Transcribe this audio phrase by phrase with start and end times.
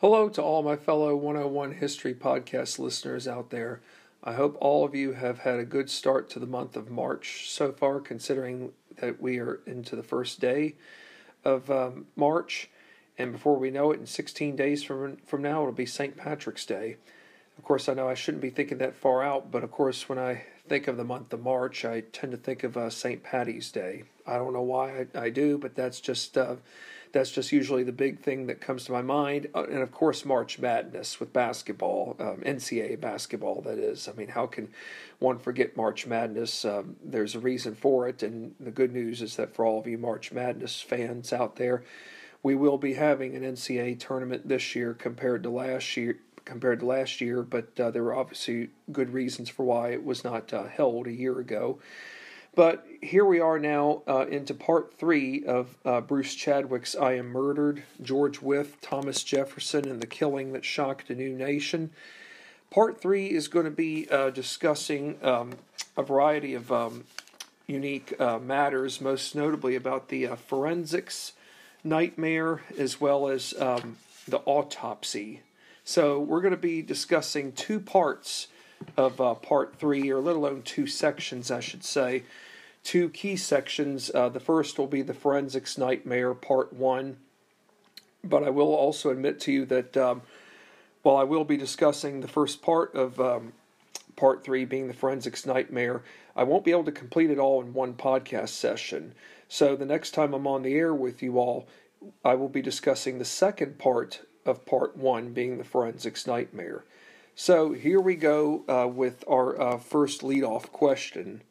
[0.00, 3.80] Hello to all my fellow 101 History Podcast listeners out there.
[4.22, 7.50] I hope all of you have had a good start to the month of March
[7.50, 10.76] so far, considering that we are into the first day
[11.44, 12.70] of um, March.
[13.18, 16.16] And before we know it, in 16 days from, from now, it'll be St.
[16.16, 16.94] Patrick's Day.
[17.58, 20.20] Of course, I know I shouldn't be thinking that far out, but of course, when
[20.20, 23.24] I think of the month of March, I tend to think of uh, St.
[23.24, 24.04] Patty's Day.
[24.24, 26.38] I don't know why I, I do, but that's just.
[26.38, 26.54] Uh,
[27.12, 29.48] that's just usually the big thing that comes to my mind.
[29.54, 34.08] Uh, and of course, March Madness with basketball, um, NCAA basketball, that is.
[34.08, 34.68] I mean, how can
[35.18, 36.64] one forget March Madness?
[36.64, 38.22] Um, there's a reason for it.
[38.22, 41.84] And the good news is that for all of you March Madness fans out there,
[42.42, 46.18] we will be having an NCAA tournament this year compared to last year.
[46.44, 50.24] Compared to last year, but uh, there were obviously good reasons for why it was
[50.24, 51.78] not uh, held a year ago.
[52.58, 57.28] But here we are now uh, into part three of uh, Bruce Chadwick's I Am
[57.28, 61.90] Murdered, George Wythe, Thomas Jefferson, and the Killing That Shocked a New Nation.
[62.68, 65.52] Part three is going to be uh, discussing um,
[65.96, 67.04] a variety of um,
[67.68, 71.34] unique uh, matters, most notably about the uh, forensics
[71.84, 75.42] nightmare as well as um, the autopsy.
[75.84, 78.48] So, we're going to be discussing two parts
[78.96, 82.24] of uh, part three, or let alone two sections, I should say.
[82.88, 84.10] Two key sections.
[84.14, 87.18] Uh, the first will be the forensics nightmare, part one.
[88.24, 90.22] But I will also admit to you that um,
[91.02, 93.52] while I will be discussing the first part of um,
[94.16, 96.02] part three, being the forensics nightmare,
[96.34, 99.12] I won't be able to complete it all in one podcast session.
[99.48, 101.68] So the next time I'm on the air with you all,
[102.24, 106.84] I will be discussing the second part of part one, being the forensics nightmare.
[107.34, 111.42] So here we go uh, with our uh, first lead-off question.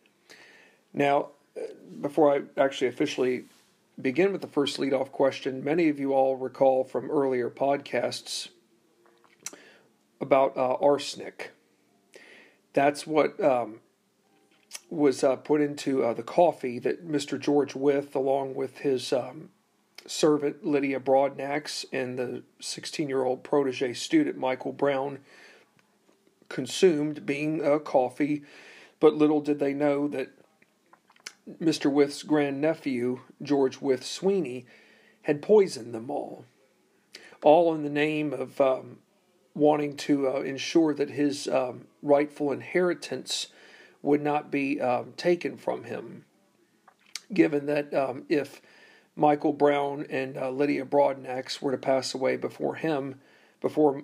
[0.98, 1.62] Now, uh,
[2.02, 3.46] before I actually officially
[4.02, 8.50] begin with the first lead-off question, many of you all recall from earlier podcasts
[10.20, 11.52] about uh, arsenic.
[12.74, 13.80] That's what um,
[14.90, 17.40] was uh, put into uh, the coffee that Mr.
[17.40, 19.50] George Wythe, along with his um,
[20.08, 25.20] servant Lydia Broadnax and the 16-year-old protege student Michael Brown,
[26.50, 28.42] consumed being coffee,
[29.00, 30.32] but little did they know that
[31.62, 31.92] Mr.
[31.92, 34.66] Wythe's grandnephew, George Wythe Sweeney,
[35.24, 36.46] had poisoned them all.
[37.44, 38.98] All in the name of um,
[39.54, 43.48] wanting to uh, ensure that his um, rightful inheritance
[44.02, 46.26] would not be um, taken from him.
[47.34, 48.62] Given that um, if
[49.16, 53.20] Michael Brown and uh, Lydia Broadnax were to pass away before him,
[53.62, 54.04] before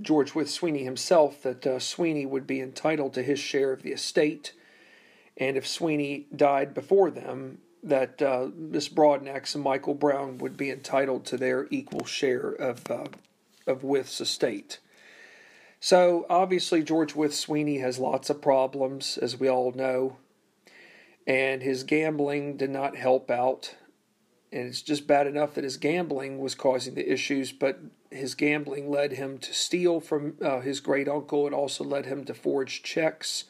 [0.00, 3.92] George Wythe Sweeney himself that uh, Sweeney would be entitled to his share of the
[3.92, 4.52] estate,
[5.36, 10.70] and if Sweeney died before them, that uh, Miss Broadnax and Michael Brown would be
[10.70, 13.06] entitled to their equal share of uh,
[13.66, 14.80] of Wythe's estate.
[15.78, 20.16] So obviously, George Wythe Sweeney has lots of problems, as we all know,
[21.26, 23.74] and his gambling did not help out
[24.52, 27.80] and it's just bad enough that his gambling was causing the issues, but
[28.10, 31.46] his gambling led him to steal from uh, his great uncle.
[31.46, 33.44] It also led him to forge checks.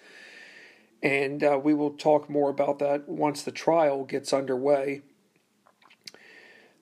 [1.02, 5.02] And uh, we will talk more about that once the trial gets underway.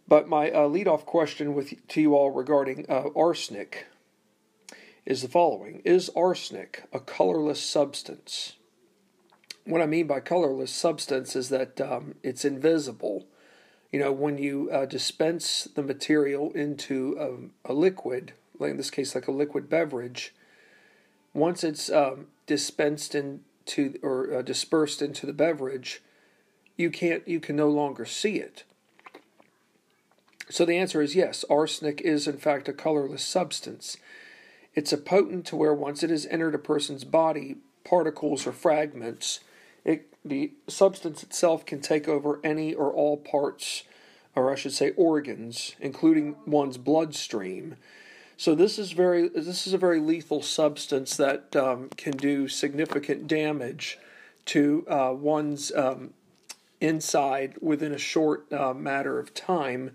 [0.07, 3.87] But my uh, leadoff question with to you all regarding uh, arsenic
[5.05, 8.55] is the following: Is arsenic a colorless substance?
[9.65, 13.27] What I mean by colorless substance is that um, it's invisible
[13.95, 18.91] you know, when you uh, dispense the material into a, a, liquid, like in this
[18.91, 20.35] case, like a liquid beverage,
[21.33, 23.15] once it's um, dispensed
[23.67, 26.03] into or uh, dispersed into the beverage,
[26.77, 28.65] you can't, you can no longer see it.
[30.51, 31.45] So the answer is yes.
[31.49, 33.97] Arsenic is in fact a colorless substance.
[34.75, 39.41] It's a potent to where once it has entered a person's body, particles or fragments
[39.85, 43.85] it, the substance itself can take over any or all parts,
[44.35, 47.77] or I should say organs, including one's bloodstream.
[48.37, 53.29] So this is very this is a very lethal substance that um, can do significant
[53.29, 53.99] damage
[54.47, 56.15] to uh, one's um,
[56.81, 59.93] inside within a short uh, matter of time.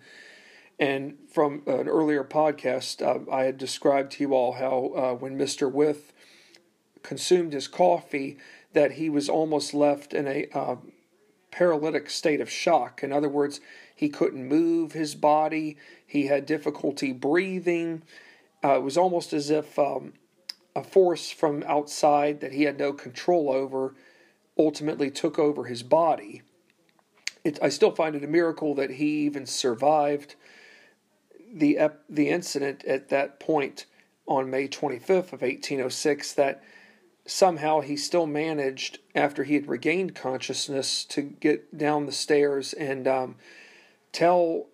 [0.79, 5.37] And from an earlier podcast, uh, I had described to you all how uh, when
[5.37, 5.69] Mr.
[5.69, 6.11] Wythe
[7.03, 8.37] consumed his coffee,
[8.71, 10.77] that he was almost left in a uh,
[11.51, 13.03] paralytic state of shock.
[13.03, 13.59] In other words,
[13.93, 15.75] he couldn't move his body,
[16.07, 18.03] he had difficulty breathing.
[18.63, 20.13] Uh, it was almost as if um,
[20.75, 23.95] a force from outside that he had no control over
[24.57, 26.41] ultimately took over his body.
[27.43, 30.35] It, I still find it a miracle that he even survived
[31.51, 31.79] the
[32.09, 33.85] the incident at that point
[34.27, 36.61] on May 25th of 1806 that
[37.25, 43.07] somehow he still managed after he had regained consciousness to get down the stairs and
[43.07, 43.35] um,
[44.11, 44.67] tell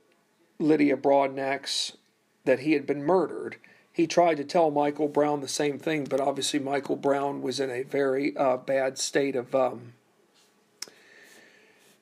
[0.59, 1.95] Lydia Broadnax
[2.43, 3.57] that he had been murdered.
[3.95, 7.69] He tried to tell Michael Brown the same thing, but obviously Michael Brown was in
[7.71, 9.55] a very uh, bad state of.
[9.55, 9.93] Um,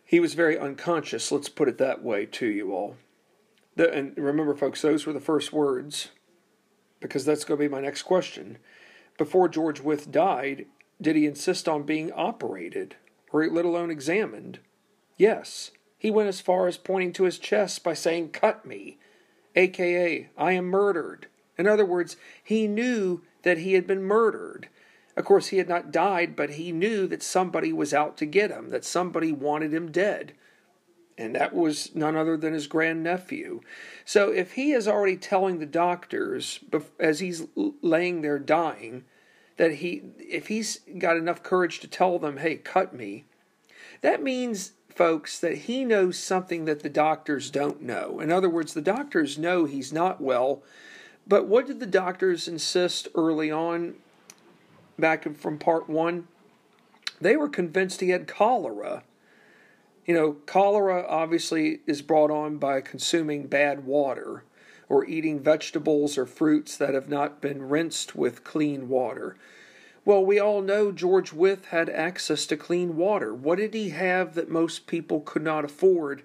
[0.04, 1.32] he was very unconscious.
[1.32, 2.96] Let's put it that way to you all.
[3.76, 6.10] The, and remember, folks, those were the first words,
[7.00, 8.58] because that's going to be my next question.
[9.20, 10.66] Before George Wythe died,
[11.00, 12.96] did he insist on being operated,
[13.32, 14.58] or let alone examined?
[15.16, 15.70] Yes.
[16.00, 18.98] He went as far as pointing to his chest by saying, Cut me,
[19.56, 21.28] aka, I am murdered.
[21.58, 24.70] In other words, he knew that he had been murdered.
[25.16, 28.50] Of course, he had not died, but he knew that somebody was out to get
[28.50, 30.34] him, that somebody wanted him dead
[31.18, 33.62] and that was none other than his grandnephew.
[34.06, 36.60] So if he is already telling the doctors
[37.00, 39.06] as he's laying there dying
[39.58, 43.26] that he if he's got enough courage to tell them, "Hey, cut me."
[44.02, 48.20] That means folks that he knows something that the doctors don't know.
[48.20, 50.64] In other words, the doctors know he's not well,
[51.28, 53.96] but what did the doctors insist early on
[54.98, 56.28] back from part 1?
[57.22, 59.04] They were convinced he had cholera
[60.06, 64.44] you know, cholera obviously is brought on by consuming bad water
[64.90, 69.38] or eating vegetables or fruits that have not been rinsed with clean water.
[70.06, 73.34] Well, we all know George Wythe had access to clean water.
[73.34, 76.24] What did he have that most people could not afford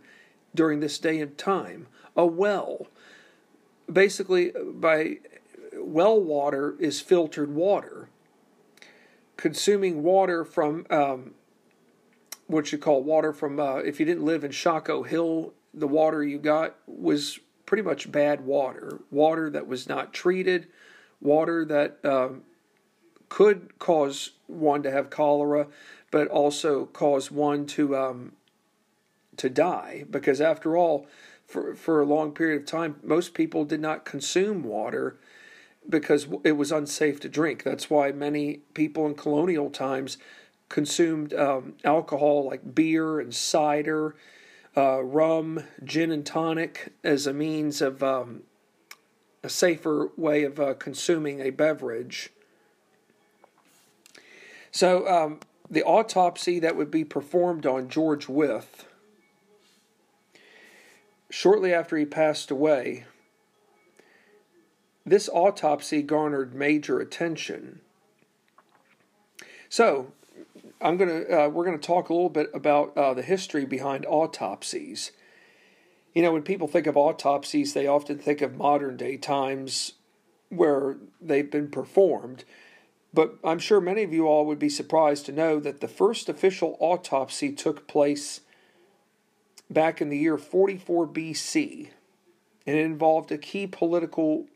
[0.52, 1.86] during this day and time?
[2.16, 2.88] A well.
[3.90, 5.18] Basically, by
[5.74, 8.08] well water is filtered water.
[9.36, 11.34] Consuming water from um,
[12.48, 16.24] what you call water from uh, if you didn't live in Shockoe Hill, the water
[16.24, 20.66] you got was pretty much bad water, water that was not treated,
[21.20, 22.42] water that um,
[23.28, 25.66] could cause one to have cholera,
[26.10, 28.32] but also cause one to um,
[29.36, 30.04] to die.
[30.10, 31.06] Because after all,
[31.48, 35.18] for for a long period of time, most people did not consume water
[35.88, 37.62] because it was unsafe to drink.
[37.62, 40.18] That's why many people in colonial times
[40.68, 44.14] consumed um, alcohol like beer and cider,
[44.76, 48.42] uh, rum, gin and tonic as a means of um,
[49.42, 52.30] a safer way of uh, consuming a beverage.
[54.70, 55.40] So, um,
[55.70, 58.84] the autopsy that would be performed on George Wythe
[61.30, 63.04] shortly after he passed away,
[65.04, 67.80] this autopsy garnered major attention.
[69.68, 70.12] So,
[70.80, 75.12] I'm gonna uh, we're gonna talk a little bit about uh, the history behind autopsies.
[76.14, 79.94] You know, when people think of autopsies, they often think of modern day times
[80.48, 82.44] where they've been performed.
[83.12, 86.28] But I'm sure many of you all would be surprised to know that the first
[86.28, 88.40] official autopsy took place
[89.70, 91.88] back in the year 44 BC,
[92.66, 94.46] and it involved a key political,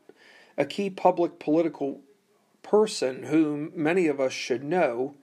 [0.57, 2.01] a key public political
[2.61, 5.15] person whom many of us should know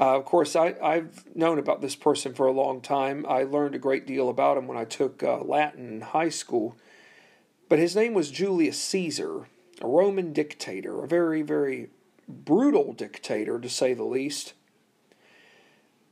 [0.00, 3.26] uh, of course, I, I've known about this person for a long time.
[3.28, 6.74] I learned a great deal about him when I took uh, Latin in high school.
[7.68, 9.46] But his name was Julius Caesar,
[9.82, 11.90] a Roman dictator, a very, very
[12.26, 14.54] brutal dictator, to say the least.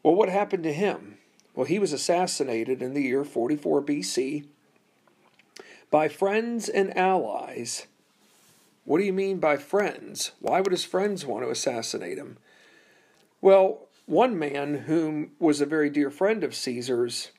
[0.02, 1.17] Well, what happened to him?
[1.58, 4.44] Well, he was assassinated in the year 44 BC
[5.90, 7.88] by friends and allies.
[8.84, 10.30] What do you mean by friends?
[10.38, 12.38] Why would his friends want to assassinate him?
[13.40, 17.32] Well, one man whom was a very dear friend of Caesar's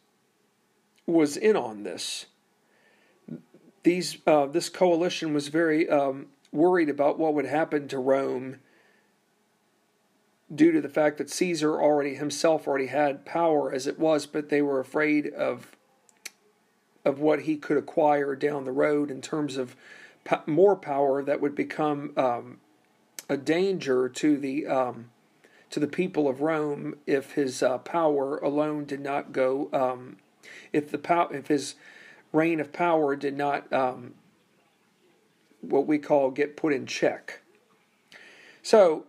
[1.06, 2.26] was in on this.
[3.84, 8.58] These uh, this coalition was very um, worried about what would happen to Rome
[10.54, 14.50] due to the fact that Caesar already himself already had power as it was, but
[14.50, 15.76] they were afraid of
[17.06, 19.76] of what he could acquire down the road in terms of
[20.46, 22.60] more power that would become um,
[23.30, 25.10] a danger to the um,
[25.70, 30.18] to the people of Rome if his uh, power alone did not go, um,
[30.74, 31.76] if the pow- if his
[32.32, 34.16] reign of power did not um,
[35.62, 37.42] what we call get put in check.
[38.62, 39.06] So,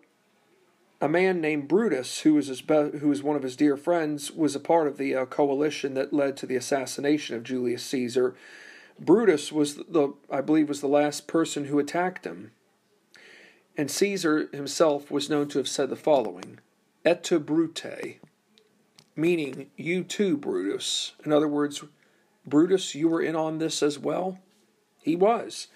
[1.00, 4.30] a man named Brutus, who was his be- who was one of his dear friends,
[4.30, 8.34] was a part of the uh, coalition that led to the assassination of Julius Caesar.
[8.98, 12.52] Brutus was the, I believe, was the last person who attacked him.
[13.76, 16.58] And Caesar himself was known to have said the following
[17.02, 18.18] Et tu, Brute,
[19.16, 21.12] meaning you too, Brutus.
[21.24, 21.82] In other words,
[22.46, 24.38] Brutus, you were in on this as well.
[25.02, 25.68] He was.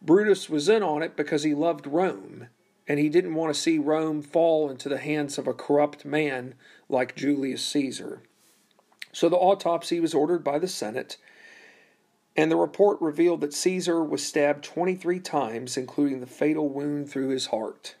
[0.00, 2.48] Brutus was in on it because he loved Rome,
[2.88, 6.54] and he didn't want to see Rome fall into the hands of a corrupt man
[6.88, 8.22] like Julius Caesar.
[9.12, 11.16] So the autopsy was ordered by the Senate,
[12.36, 17.28] and the report revealed that Caesar was stabbed 23 times, including the fatal wound through
[17.28, 17.96] his heart.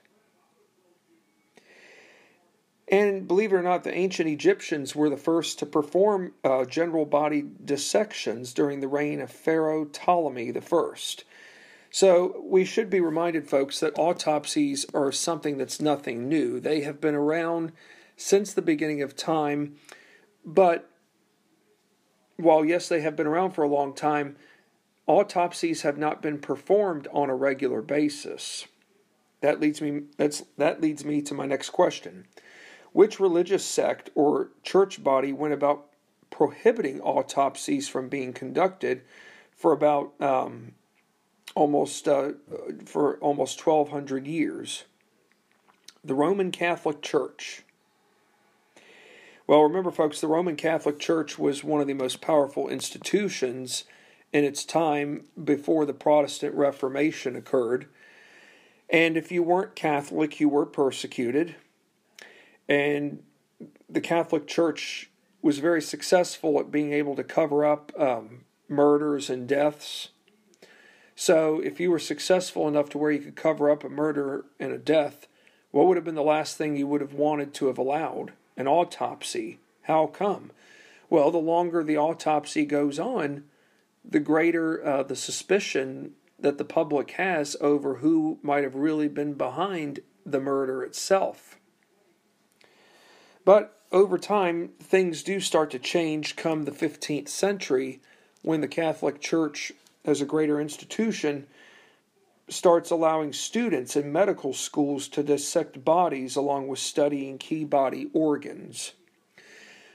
[2.88, 7.04] And believe it or not, the ancient Egyptians were the first to perform uh, general
[7.04, 10.94] body dissections during the reign of Pharaoh Ptolemy I.
[11.96, 16.60] So we should be reminded, folks, that autopsies are something that's nothing new.
[16.60, 17.72] They have been around
[18.18, 19.76] since the beginning of time,
[20.44, 20.90] but
[22.36, 24.36] while yes, they have been around for a long time,
[25.06, 28.66] autopsies have not been performed on a regular basis.
[29.40, 32.26] That leads me that's that leads me to my next question.
[32.92, 35.86] Which religious sect or church body went about
[36.28, 39.00] prohibiting autopsies from being conducted
[39.50, 40.74] for about um,
[41.54, 42.32] almost uh,
[42.84, 44.84] for almost 1200 years?
[46.04, 47.62] The Roman Catholic Church.
[49.46, 53.84] Well, remember, folks, the Roman Catholic Church was one of the most powerful institutions
[54.32, 57.86] in its time before the Protestant Reformation occurred.
[58.90, 61.56] And if you weren't Catholic, you were persecuted.
[62.68, 63.22] And
[63.88, 65.10] the Catholic Church
[65.42, 70.08] was very successful at being able to cover up um, murders and deaths.
[71.18, 74.70] So, if you were successful enough to where you could cover up a murder and
[74.70, 75.26] a death,
[75.70, 78.32] what would have been the last thing you would have wanted to have allowed?
[78.56, 79.58] An autopsy.
[79.82, 80.52] How come?
[81.08, 83.44] Well, the longer the autopsy goes on,
[84.04, 89.32] the greater uh, the suspicion that the public has over who might have really been
[89.34, 91.58] behind the murder itself.
[93.44, 98.00] But over time, things do start to change come the 15th century
[98.42, 99.72] when the Catholic Church,
[100.06, 101.46] as a greater institution,
[102.48, 108.92] starts allowing students in medical schools to dissect bodies along with studying key body organs.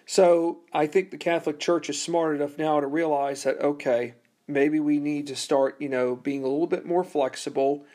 [0.05, 4.15] So I think the Catholic Church is smart enough now to realize that, okay,
[4.47, 7.85] maybe we need to start, you know, being a little bit more flexible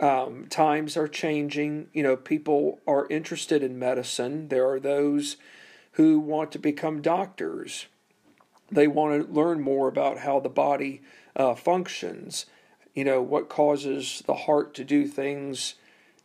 [0.00, 1.88] um, times are changing.
[1.92, 4.48] You know, people are interested in medicine.
[4.48, 5.36] There are those
[5.92, 7.86] who want to become doctors.
[8.70, 11.02] They want to learn more about how the body
[11.38, 12.46] uh, functions.
[12.94, 15.74] You know, what causes the heart to do things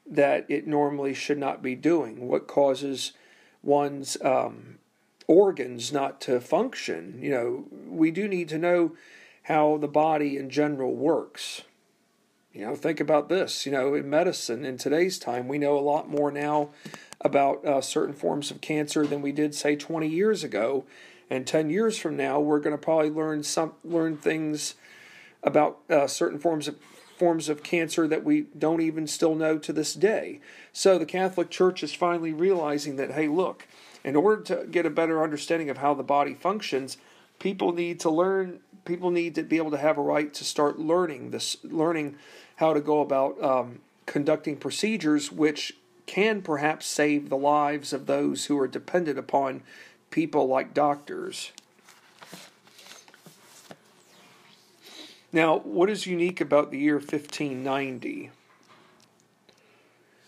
[0.05, 2.27] that it normally should not be doing.
[2.27, 3.13] What causes
[3.61, 4.79] one's um,
[5.27, 7.19] organs not to function.
[7.21, 8.95] You know, we do need to know
[9.43, 11.61] how the body in general works.
[12.53, 13.65] You know, think about this.
[13.65, 16.69] You know, in medicine in today's time, we know a lot more now
[17.21, 20.85] about uh, certain forms of cancer than we did, say, 20 years ago.
[21.29, 24.75] And 10 years from now, we're going to probably learn some learn things
[25.43, 26.77] about uh, certain forms of
[27.17, 30.39] forms of cancer that we don't even still know to this day.
[30.71, 33.67] So the Catholic Church is finally realizing that, hey, look,
[34.03, 36.97] in order to get a better understanding of how the body functions,
[37.39, 38.59] people need to learn.
[38.83, 42.17] People need to be able to have a right to start learning this, learning
[42.57, 45.73] how to go about um, conducting procedures which
[46.05, 49.63] can perhaps save the lives of those who are dependent upon
[50.09, 51.51] people like doctors.
[55.35, 58.29] Now, what is unique about the year 1590?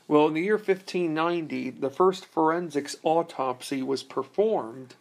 [0.07, 4.95] Well, in the year 1590, the first forensics autopsy was performed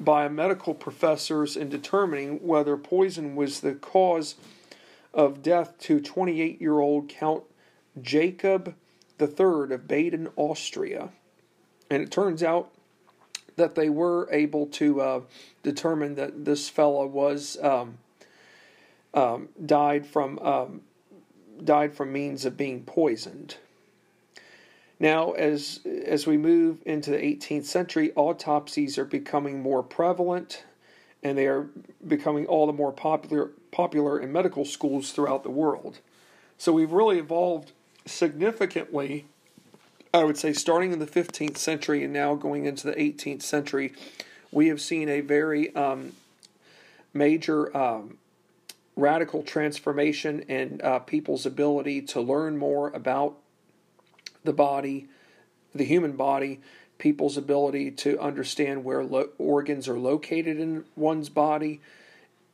[0.00, 4.34] by medical professors in determining whether poison was the cause
[5.14, 7.44] of death to 28 year old Count
[8.02, 8.74] Jacob
[9.20, 11.10] III of Baden, Austria.
[11.88, 12.72] And it turns out
[13.54, 15.20] that they were able to uh,
[15.62, 17.98] determine that this fellow was um,
[19.14, 20.82] um, died from um,
[21.62, 23.56] died from means of being poisoned.
[24.98, 30.64] Now, as as we move into the 18th century, autopsies are becoming more prevalent,
[31.22, 31.68] and they are
[32.06, 35.98] becoming all the more popular popular in medical schools throughout the world.
[36.56, 37.72] So we've really evolved
[38.06, 39.26] significantly,
[40.14, 43.92] I would say, starting in the 15th century and now going into the 18th century.
[44.50, 46.12] We have seen a very um,
[47.12, 48.16] major um,
[48.96, 53.36] radical transformation in uh, people's ability to learn more about
[54.42, 55.06] the body,
[55.74, 56.60] the human body,
[56.98, 61.80] people's ability to understand where lo- organs are located in one's body,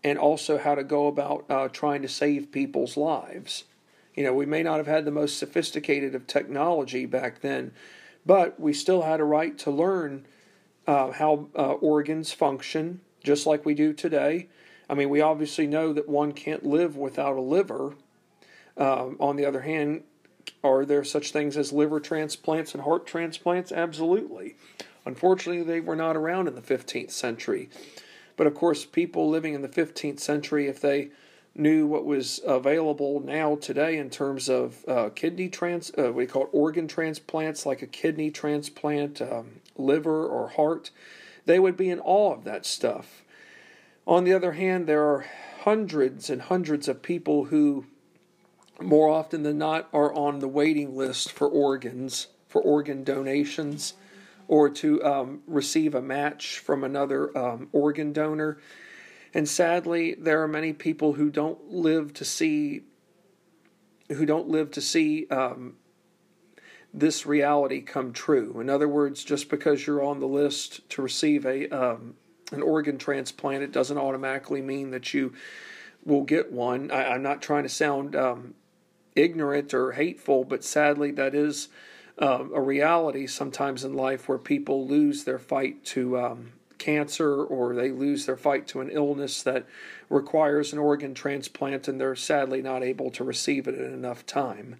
[0.02, 3.64] and also how to go about uh, trying to save people's lives.
[4.16, 7.72] You know, we may not have had the most sophisticated of technology back then,
[8.26, 10.26] but we still had a right to learn
[10.87, 14.49] uh, how uh, organs function, just like we do today.
[14.89, 17.95] I mean, we obviously know that one can't live without a liver.
[18.77, 20.03] Um, on the other hand,
[20.65, 23.73] are there such things as liver transplants and heart transplants?
[23.73, 24.57] Absolutely.
[25.05, 27.69] Unfortunately, they were not around in the 15th century.
[28.37, 31.11] But of course, people living in the 15th century, if they
[31.55, 36.45] knew what was available now today in terms of uh, kidney trans, uh, we call
[36.45, 40.91] it organ transplants, like a kidney transplant, um, liver or heart,
[41.45, 43.22] they would be in awe of that stuff.
[44.06, 45.26] On the other hand, there are
[45.61, 47.87] hundreds and hundreds of people who,
[48.80, 53.94] more often than not, are on the waiting list for organs, for organ donations,
[54.49, 58.59] or to um, receive a match from another um, organ donor.
[59.32, 62.82] And sadly, there are many people who don't live to see
[64.09, 65.75] who don't live to see um,
[66.92, 68.61] this reality come true.
[68.61, 72.16] In other words, just because you're on the list to receive a um,
[72.52, 75.32] an organ transplant, it doesn't automatically mean that you
[76.04, 76.90] will get one.
[76.90, 78.54] I, am not trying to sound um,
[79.14, 81.68] ignorant or hateful, but sadly, that is
[82.18, 87.75] uh, a reality sometimes in life where people lose their fight to um, cancer or
[87.75, 89.64] they lose their fight to an illness that
[90.11, 94.76] requires an organ transplant and they're sadly not able to receive it in enough time.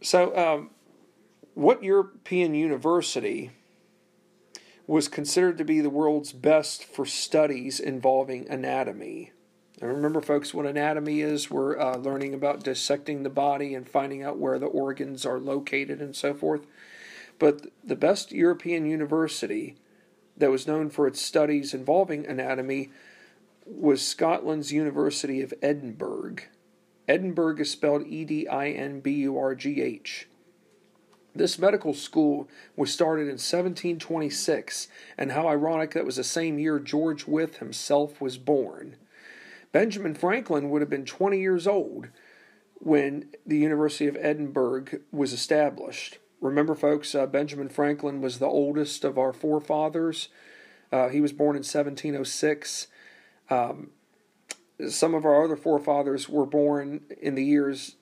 [0.00, 0.70] So, um,
[1.54, 3.50] what European university
[4.88, 9.32] was considered to be the world's best for studies involving anatomy?
[9.80, 11.50] And remember, folks, what anatomy is.
[11.50, 16.00] We're uh, learning about dissecting the body and finding out where the organs are located
[16.00, 16.66] and so forth.
[17.38, 19.76] But the best European university
[20.38, 22.90] that was known for its studies involving anatomy
[23.66, 26.36] was Scotland's University of Edinburgh.
[27.06, 30.28] Edinburgh is spelled E D I N B U R G H.
[31.38, 36.80] This medical school was started in 1726, and how ironic that was the same year
[36.80, 38.96] George Wythe himself was born.
[39.70, 42.08] Benjamin Franklin would have been 20 years old
[42.74, 46.18] when the University of Edinburgh was established.
[46.40, 50.30] Remember, folks, uh, Benjamin Franklin was the oldest of our forefathers.
[50.90, 52.88] Uh, he was born in 1706.
[53.48, 53.90] Um,
[54.88, 57.94] some of our other forefathers were born in the years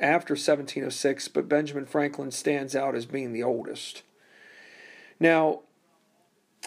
[0.00, 4.02] after 1706, but Benjamin Franklin stands out as being the oldest.
[5.18, 5.60] Now,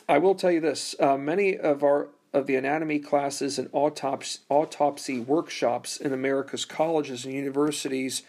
[0.08, 4.40] I will tell you this: uh, many of our of the anatomy classes and autopsy,
[4.50, 8.24] autopsy workshops in America's colleges and universities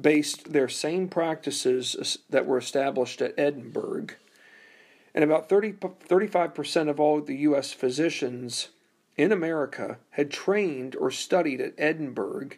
[0.00, 4.08] based their same practices that were established at Edinburgh.
[5.14, 7.72] And about 30, 35% of all the U.S.
[7.72, 8.68] physicians
[9.16, 12.50] in America had trained or studied at Edinburgh.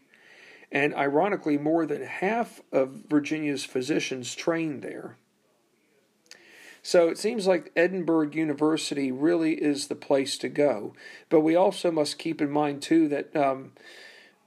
[0.72, 5.16] And ironically, more than half of Virginia's physicians trained there.
[6.82, 10.94] So it seems like Edinburgh University really is the place to go.
[11.28, 13.72] But we also must keep in mind, too, that um,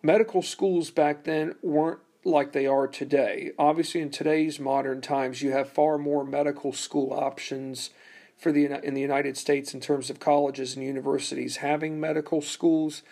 [0.01, 3.51] medical schools back then weren't like they are today.
[3.59, 7.89] Obviously, in today's modern times, you have far more medical school options
[8.37, 13.03] for the in the United States in terms of colleges and universities having medical schools,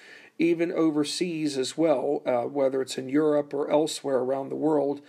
[0.42, 5.02] even overseas as well, uh, whether it's in Europe or elsewhere around the world.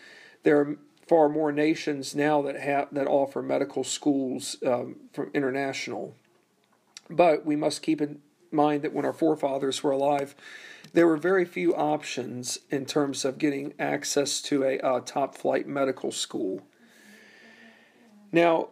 [0.43, 0.77] There are
[1.09, 6.15] far more nations now that have that offer medical schools um, from international.
[7.09, 10.35] But we must keep in mind that when our forefathers were alive,
[10.93, 15.67] there were very few options in terms of getting access to a uh, top flight
[15.67, 16.61] medical school.
[18.31, 18.69] Now,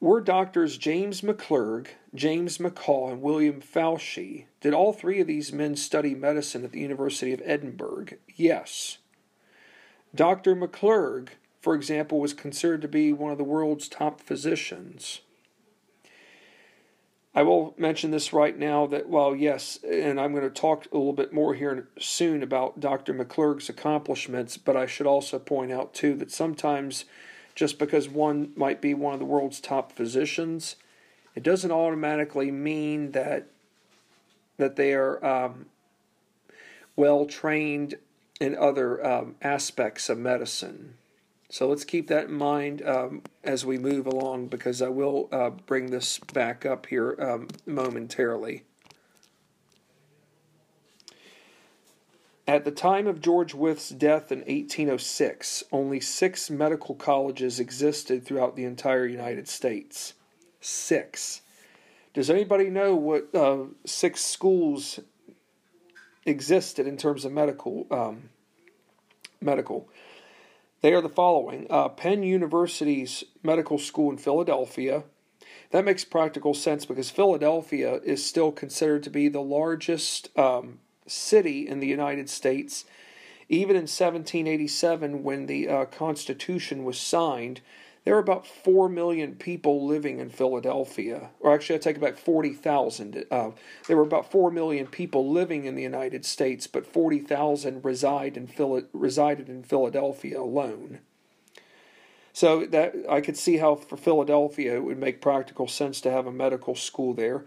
[0.00, 5.76] were doctors James McClurg, James McCaw, and William Foushee, did all three of these men
[5.76, 8.06] study medicine at the University of Edinburgh?
[8.34, 8.98] Yes.
[10.14, 10.54] Dr.
[10.54, 15.20] McClurg, for example, was considered to be one of the world's top physicians.
[17.34, 20.96] I will mention this right now that while yes, and I'm going to talk a
[20.96, 23.14] little bit more here soon about Dr.
[23.14, 27.04] McClurg's accomplishments, but I should also point out too that sometimes
[27.54, 30.76] just because one might be one of the world's top physicians,
[31.34, 33.48] it doesn't automatically mean that
[34.62, 35.66] that they are um,
[36.94, 37.96] well trained
[38.40, 40.94] in other um, aspects of medicine.
[41.50, 45.50] So let's keep that in mind um, as we move along because I will uh,
[45.50, 48.62] bring this back up here um, momentarily.
[52.46, 58.54] At the time of George Wythe's death in 1806, only six medical colleges existed throughout
[58.54, 60.14] the entire United States.
[60.60, 61.42] Six.
[62.14, 65.00] Does anybody know what uh, six schools
[66.26, 67.86] existed in terms of medical?
[67.90, 68.28] Um,
[69.40, 69.88] medical.
[70.82, 75.04] They are the following uh, Penn University's Medical School in Philadelphia,
[75.70, 81.66] That makes practical sense because Philadelphia is still considered to be the largest um, city
[81.66, 82.84] in the United States.
[83.48, 87.60] Even in 1787, when the uh, Constitution was signed,
[88.04, 91.30] there were about 4 million people living in Philadelphia.
[91.38, 93.24] Or actually, I take it back 40,000.
[93.30, 93.50] Uh,
[93.86, 98.48] there were about 4 million people living in the United States, but 40,000 reside in
[98.48, 100.98] Phila- resided in Philadelphia alone.
[102.32, 106.26] So that I could see how for Philadelphia it would make practical sense to have
[106.26, 107.44] a medical school there.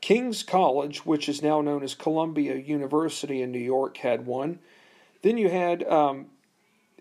[0.00, 4.58] King's College, which is now known as Columbia University in New York, had one.
[5.22, 6.26] Then you had um,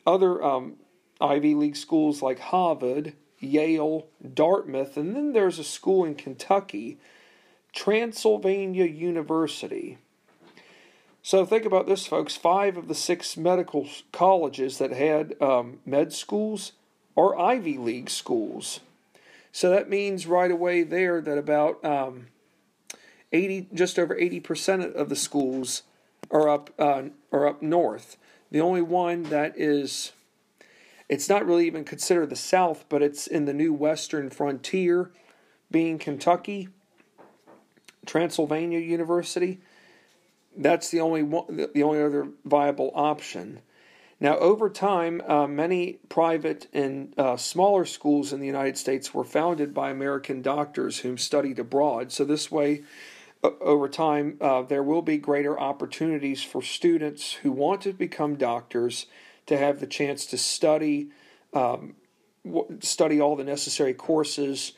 [0.07, 0.77] other um,
[1.21, 6.97] Ivy League schools like Harvard, Yale, Dartmouth, and then there's a school in Kentucky,
[7.73, 9.97] Transylvania University.
[11.21, 12.37] So think about this, folks.
[12.37, 16.73] Five of the six medical colleges that had um, med schools
[17.17, 18.79] are Ivy League schools.
[19.51, 22.27] So that means right away there that about um,
[23.31, 25.83] 80, just over 80% of the schools
[26.29, 28.17] are up, uh, are up north.
[28.51, 30.11] The only one that is,
[31.07, 35.11] it's not really even considered the South, but it's in the new western frontier,
[35.69, 36.69] being Kentucky,
[38.05, 39.59] Transylvania University.
[40.57, 43.59] That's the only one, the only other viable option.
[44.19, 49.25] Now, over time, uh, many private and uh, smaller schools in the United States were
[49.25, 52.13] founded by American doctors whom studied abroad.
[52.13, 52.83] So, this way,
[53.43, 59.05] over time, uh, there will be greater opportunities for students who want to become doctors
[59.47, 61.09] to have the chance to study,
[61.53, 61.95] um,
[62.79, 64.73] study all the necessary courses,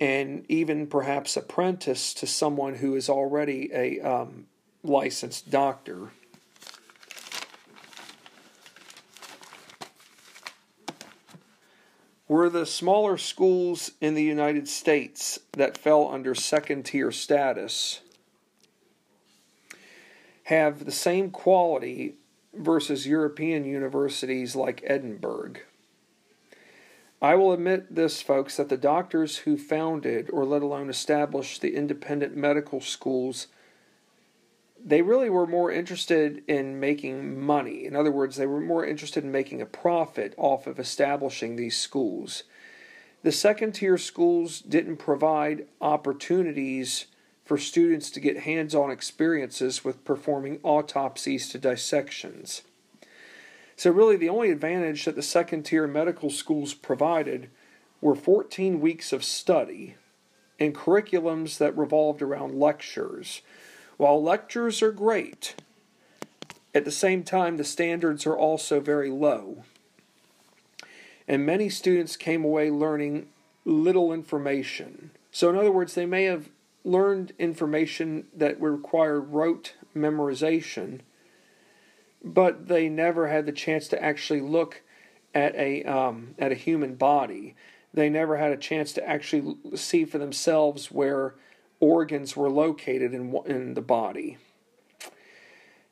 [0.00, 4.46] and even perhaps apprentice to someone who is already a um,
[4.82, 6.10] licensed doctor.
[12.28, 18.00] Were the smaller schools in the United States that fell under second tier status
[20.44, 22.14] have the same quality
[22.58, 25.54] versus European universities like Edinburgh.
[27.20, 31.74] I will admit this, folks, that the doctors who founded or let alone established the
[31.74, 33.48] independent medical schools,
[34.84, 37.84] they really were more interested in making money.
[37.86, 41.76] In other words, they were more interested in making a profit off of establishing these
[41.76, 42.44] schools.
[43.24, 47.06] The second tier schools didn't provide opportunities
[47.48, 52.60] for students to get hands on experiences with performing autopsies to dissections.
[53.74, 57.48] So, really, the only advantage that the second tier medical schools provided
[58.02, 59.94] were 14 weeks of study
[60.60, 63.40] and curriculums that revolved around lectures.
[63.96, 65.54] While lectures are great,
[66.74, 69.64] at the same time, the standards are also very low.
[71.26, 73.28] And many students came away learning
[73.64, 75.12] little information.
[75.32, 76.50] So, in other words, they may have
[76.88, 81.00] learned information that required rote memorization,
[82.24, 84.82] but they never had the chance to actually look
[85.34, 87.54] at a um, at a human body.
[87.92, 91.34] They never had a chance to actually see for themselves where
[91.78, 94.38] organs were located in in the body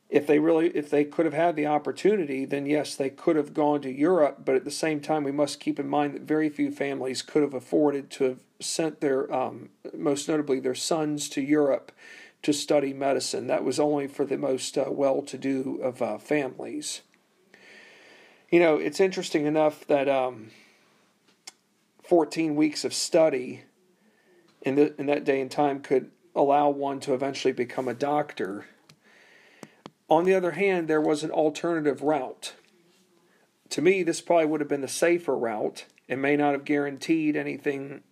[0.08, 3.52] if they really if they could have had the opportunity then yes they could have
[3.52, 4.42] gone to Europe.
[4.44, 7.42] But at the same time we must keep in mind that very few families could
[7.42, 11.92] have afforded to have sent their um, most notably their sons to Europe
[12.42, 13.48] to study medicine.
[13.48, 17.02] That was only for the most uh, well-to-do of uh, families.
[18.50, 20.50] You know it's interesting enough that um,
[22.04, 23.64] 14 weeks of study
[24.62, 28.66] in, the, in that day and time could allow one to eventually become a doctor
[30.08, 32.54] on the other hand, there was an alternative route.
[33.70, 35.86] To me, this probably would have been the safer route.
[36.06, 38.02] It may not have guaranteed anything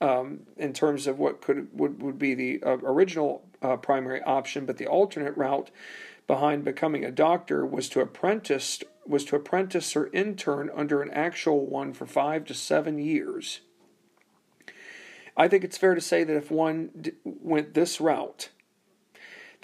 [0.00, 4.66] um, in terms of what could would, would be the uh, original uh, primary option,
[4.66, 5.70] but the alternate route
[6.26, 11.66] behind becoming a doctor was to apprentice was to apprentice or intern under an actual
[11.66, 13.60] one for five to seven years.
[15.36, 18.50] I think it's fair to say that if one d- went this route,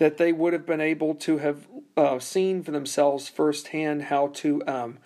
[0.01, 4.63] that they would have been able to have uh, seen for themselves firsthand how to
[4.67, 4.97] um,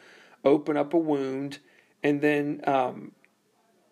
[0.44, 1.58] open up a wound
[2.04, 3.10] and then um,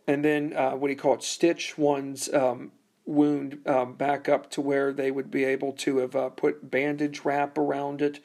[0.06, 2.70] and then uh, what do you call it stitch one's um,
[3.04, 7.24] wound um, back up to where they would be able to have uh, put bandage
[7.24, 8.20] wrap around it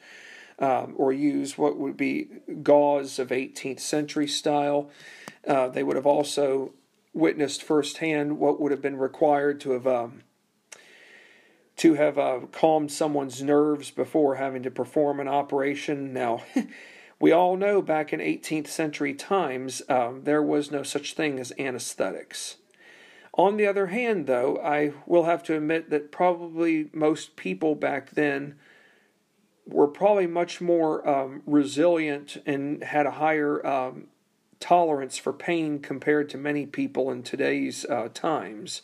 [0.60, 2.28] um, or use what would be
[2.62, 4.88] gauze of 18th century style.
[5.44, 6.74] Uh, they would have also
[7.12, 10.22] witnessed firsthand what would have been required to have um,
[11.78, 16.12] to have uh, calmed someone's nerves before having to perform an operation.
[16.12, 16.42] Now,
[17.20, 21.52] we all know back in 18th century times, um, there was no such thing as
[21.58, 22.56] anesthetics.
[23.34, 28.10] On the other hand, though, I will have to admit that probably most people back
[28.10, 28.56] then
[29.64, 34.08] were probably much more um, resilient and had a higher um,
[34.58, 38.82] tolerance for pain compared to many people in today's uh, times.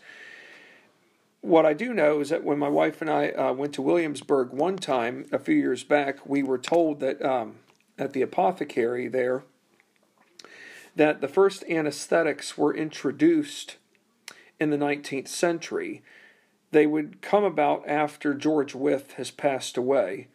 [1.44, 4.52] What I do know is that when my wife and I uh, went to Williamsburg
[4.52, 7.56] one time a few years back, we were told that um,
[7.98, 9.44] at the apothecary there
[10.96, 13.76] that the first anesthetics were introduced
[14.58, 16.02] in the 19th century.
[16.70, 20.28] They would come about after George Wythe has passed away.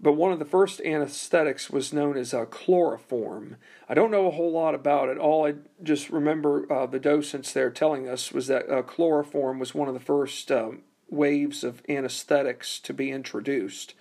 [0.00, 3.56] But one of the first anesthetics was known as a chloroform.
[3.88, 5.18] I don't know a whole lot about it.
[5.18, 9.74] All I just remember uh, the docents there telling us was that uh, chloroform was
[9.74, 13.94] one of the first um, waves of anesthetics to be introduced.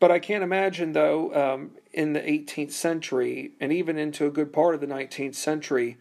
[0.00, 4.52] But I can't imagine, though, um, in the 18th century and even into a good
[4.52, 5.96] part of the 19th century,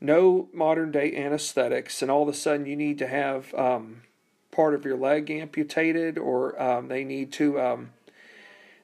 [0.00, 4.02] no modern day anesthetics, and all of a sudden you need to have um,
[4.50, 7.90] part of your leg amputated, or um, they need to um,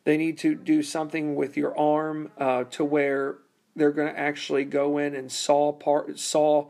[0.04, 3.38] they need to do something with your arm uh, to where
[3.76, 6.68] they're going to actually go in and saw part saw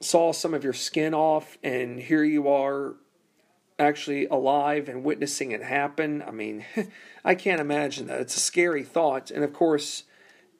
[0.00, 2.94] saw some of your skin off, and here you are
[3.78, 6.22] actually alive and witnessing it happen.
[6.22, 6.64] I mean,
[7.24, 8.20] I can't imagine that.
[8.20, 10.04] It's a scary thought, and of course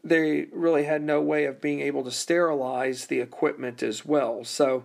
[0.02, 4.44] they really had no way of being able to sterilize the equipment as well.
[4.44, 4.84] So,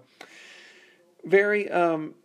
[1.25, 2.15] very, um,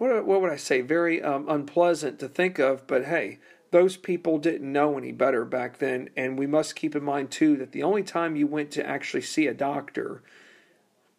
[0.00, 0.80] what, what would I say?
[0.80, 3.38] Very um, unpleasant to think of, but hey,
[3.70, 6.08] those people didn't know any better back then.
[6.16, 9.20] And we must keep in mind, too, that the only time you went to actually
[9.20, 10.22] see a doctor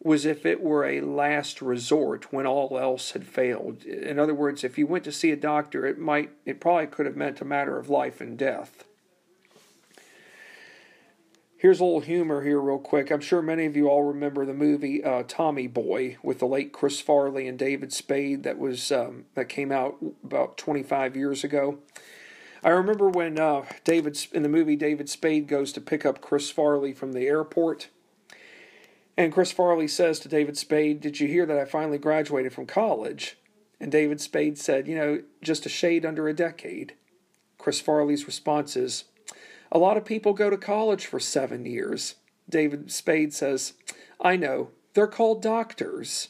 [0.02, 3.84] was if it were a last resort when all else had failed.
[3.84, 7.06] In other words, if you went to see a doctor, it might, it probably could
[7.06, 8.82] have meant a matter of life and death.
[11.62, 13.12] Here's a little humor here, real quick.
[13.12, 16.72] I'm sure many of you all remember the movie uh, Tommy Boy with the late
[16.72, 19.94] Chris Farley and David Spade that was um, that came out
[20.24, 21.78] about 25 years ago.
[22.64, 26.50] I remember when uh, David in the movie David Spade goes to pick up Chris
[26.50, 27.90] Farley from the airport,
[29.16, 32.66] and Chris Farley says to David Spade, "Did you hear that I finally graduated from
[32.66, 33.38] college?"
[33.78, 36.94] And David Spade said, "You know, just a shade under a decade."
[37.56, 39.04] Chris Farley's response is,
[39.72, 42.16] a lot of people go to college for seven years.
[42.48, 43.72] David Spade says,
[44.20, 46.28] I know, they're called doctors.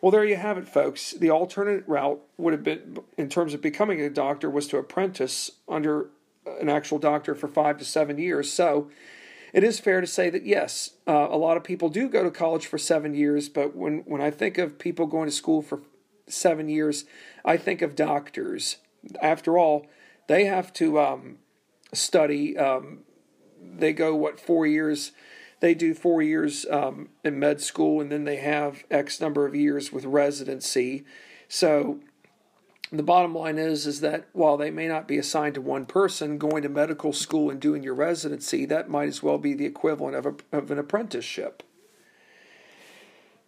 [0.00, 1.12] Well, there you have it, folks.
[1.12, 5.50] The alternate route would have been, in terms of becoming a doctor, was to apprentice
[5.66, 6.10] under
[6.60, 8.52] an actual doctor for five to seven years.
[8.52, 8.90] So
[9.52, 12.30] it is fair to say that, yes, uh, a lot of people do go to
[12.30, 15.80] college for seven years, but when, when I think of people going to school for
[16.28, 17.06] seven years,
[17.44, 18.76] I think of doctors.
[19.22, 19.86] After all,
[20.26, 21.38] they have to um,
[21.92, 22.56] study.
[22.56, 23.00] Um,
[23.60, 25.12] they go what four years?
[25.60, 29.54] They do four years um, in med school, and then they have X number of
[29.54, 31.04] years with residency.
[31.48, 32.00] So
[32.92, 36.38] the bottom line is is that while they may not be assigned to one person,
[36.38, 40.16] going to medical school and doing your residency, that might as well be the equivalent
[40.16, 41.62] of, a, of an apprenticeship.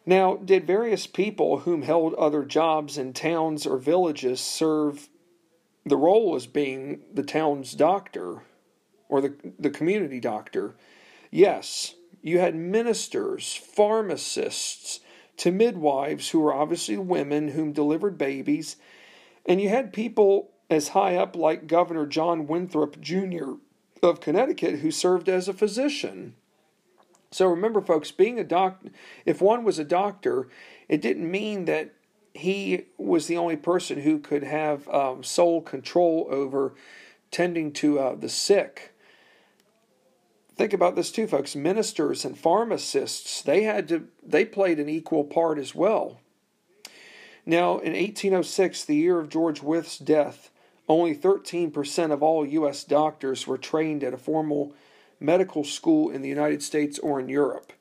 [0.07, 5.09] Now, did various people whom held other jobs in towns or villages serve
[5.84, 8.42] the role as being the town's doctor
[9.08, 10.76] or the, the community doctor.
[11.30, 15.00] Yes, you had ministers, pharmacists,
[15.38, 18.76] to midwives who were obviously women whom delivered babies,
[19.46, 23.54] and you had people as high up like Governor John Winthrop Jr.
[24.02, 26.34] of Connecticut who served as a physician.
[27.32, 28.90] So remember, folks, being a doctor,
[29.24, 30.48] if one was a doctor,
[30.88, 31.94] it didn't mean that
[32.34, 36.74] he was the only person who could have um, sole control over
[37.30, 38.94] tending to uh, the sick.
[40.56, 41.56] Think about this too, folks.
[41.56, 46.20] Ministers and pharmacists, they had to they played an equal part as well.
[47.46, 50.50] Now, in 1806, the year of George Wythe's death,
[50.88, 52.84] only 13% of all U.S.
[52.84, 54.74] doctors were trained at a formal
[55.18, 57.72] medical school in the United States or in Europe.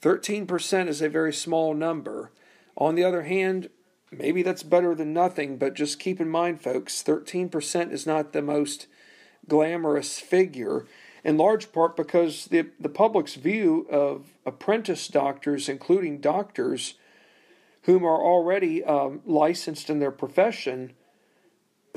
[0.00, 2.32] 13% is a very small number.
[2.76, 3.70] On the other hand,
[4.10, 8.42] maybe that's better than nothing, but just keep in mind, folks, 13% is not the
[8.42, 8.86] most
[9.48, 10.86] glamorous figure,
[11.24, 16.94] in large part because the, the public's view of apprentice doctors, including doctors
[17.82, 20.92] whom are already um, licensed in their profession,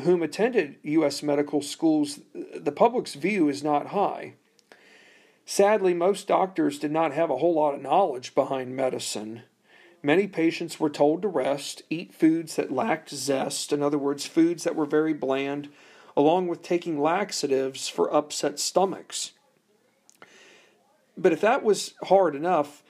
[0.02, 1.24] whom attended U.S.
[1.24, 4.36] medical schools, the public's view is not high.
[5.46, 9.42] Sadly, most doctors did not have a whole lot of knowledge behind medicine.
[10.02, 14.64] Many patients were told to rest, eat foods that lacked zest, in other words, foods
[14.64, 15.70] that were very bland,
[16.16, 19.34] along with taking laxatives for upset stomachs.
[21.18, 22.82] But if that was hard enough,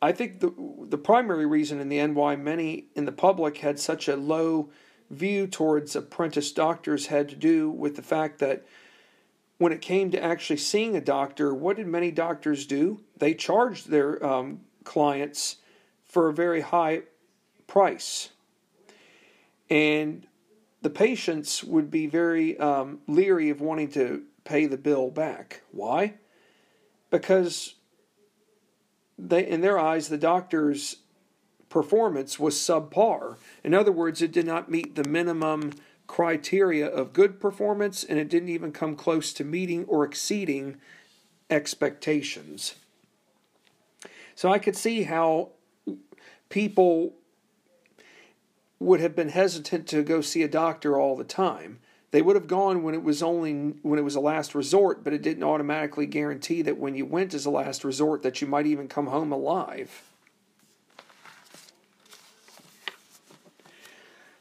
[0.00, 0.52] I think the
[0.88, 4.70] the primary reason in the end why many in the public had such a low
[5.10, 8.64] view towards apprentice doctors had to do with the fact that
[9.58, 13.00] when it came to actually seeing a doctor, what did many doctors do?
[13.16, 15.56] They charged their um, clients
[16.08, 17.02] for a very high
[17.66, 18.30] price.
[19.68, 20.26] And
[20.82, 25.62] the patients would be very um, leery of wanting to pay the bill back.
[25.72, 26.14] Why?
[27.10, 27.74] Because
[29.18, 30.96] they, in their eyes, the doctor's
[31.68, 33.36] performance was subpar.
[33.64, 35.72] In other words, it did not meet the minimum
[36.06, 40.76] criteria of good performance, and it didn't even come close to meeting or exceeding
[41.50, 42.76] expectations.
[44.34, 45.50] So I could see how
[46.56, 47.12] people
[48.80, 51.80] would have been hesitant to go see a doctor all the time.
[52.12, 55.12] They would have gone when it was only when it was a last resort, but
[55.12, 58.64] it didn't automatically guarantee that when you went as a last resort that you might
[58.64, 60.02] even come home alive.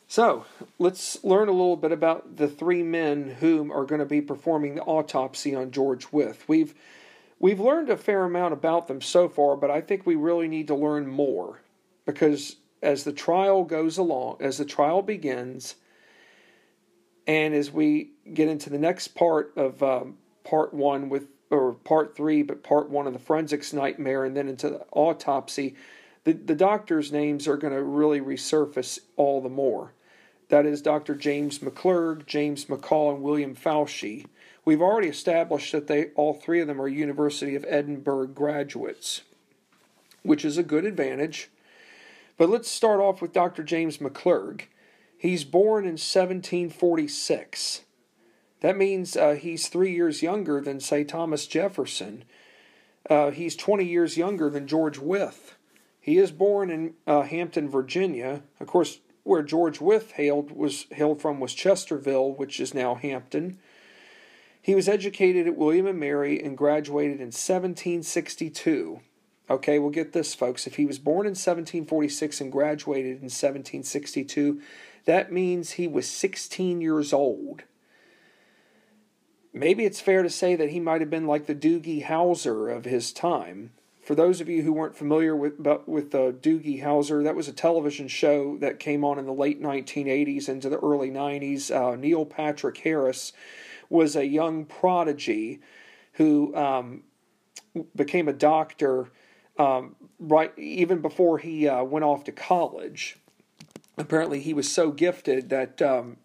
[0.07, 0.45] So,
[0.79, 4.75] let's learn a little bit about the three men whom are going to be performing
[4.75, 6.39] the autopsy on George Wythe.
[6.47, 6.73] We've
[7.41, 10.67] we've learned a fair amount about them so far, but I think we really need
[10.67, 11.59] to learn more
[12.05, 15.75] because as the trial goes along, as the trial begins,
[17.27, 22.15] and as we get into the next part of um, part one with or part
[22.15, 25.75] three, but part one of the forensics nightmare, and then into the autopsy,
[26.23, 29.93] the the doctors' names are going to really resurface all the more.
[30.49, 31.15] That is Dr.
[31.15, 34.27] James McClurg, James McCaw, and William Foushee.
[34.63, 39.21] We've already established that they all three of them are University of Edinburgh graduates,
[40.21, 41.49] which is a good advantage
[42.37, 43.63] but let's start off with Dr.
[43.63, 44.63] James McClurg.
[45.17, 47.81] He's born in 1746.
[48.61, 52.23] That means uh, he's three years younger than, say, Thomas Jefferson.
[53.09, 55.33] Uh, he's 20 years younger than George Wythe.
[55.99, 58.43] He is born in uh, Hampton, Virginia.
[58.59, 63.57] Of course, where George Wythe hailed was hailed from was Chesterville, which is now Hampton.
[64.61, 68.99] He was educated at William and Mary and graduated in 1762.
[69.49, 70.65] Okay, we'll get this, folks.
[70.65, 74.59] If he was born in 1746 and graduated in 1762,
[75.05, 77.63] that means he was 16 years old.
[79.53, 82.85] Maybe it's fair to say that he might have been like the Doogie Howser of
[82.85, 83.71] his time.
[84.03, 87.53] For those of you who weren't familiar with with uh, Doogie Howser, that was a
[87.53, 91.71] television show that came on in the late 1980s into the early 90s.
[91.71, 93.31] Uh, Neil Patrick Harris
[93.89, 95.59] was a young prodigy
[96.13, 97.03] who um,
[97.95, 99.09] became a doctor
[99.57, 103.17] um, right even before he uh, went off to college.
[103.97, 106.17] Apparently, he was so gifted that um,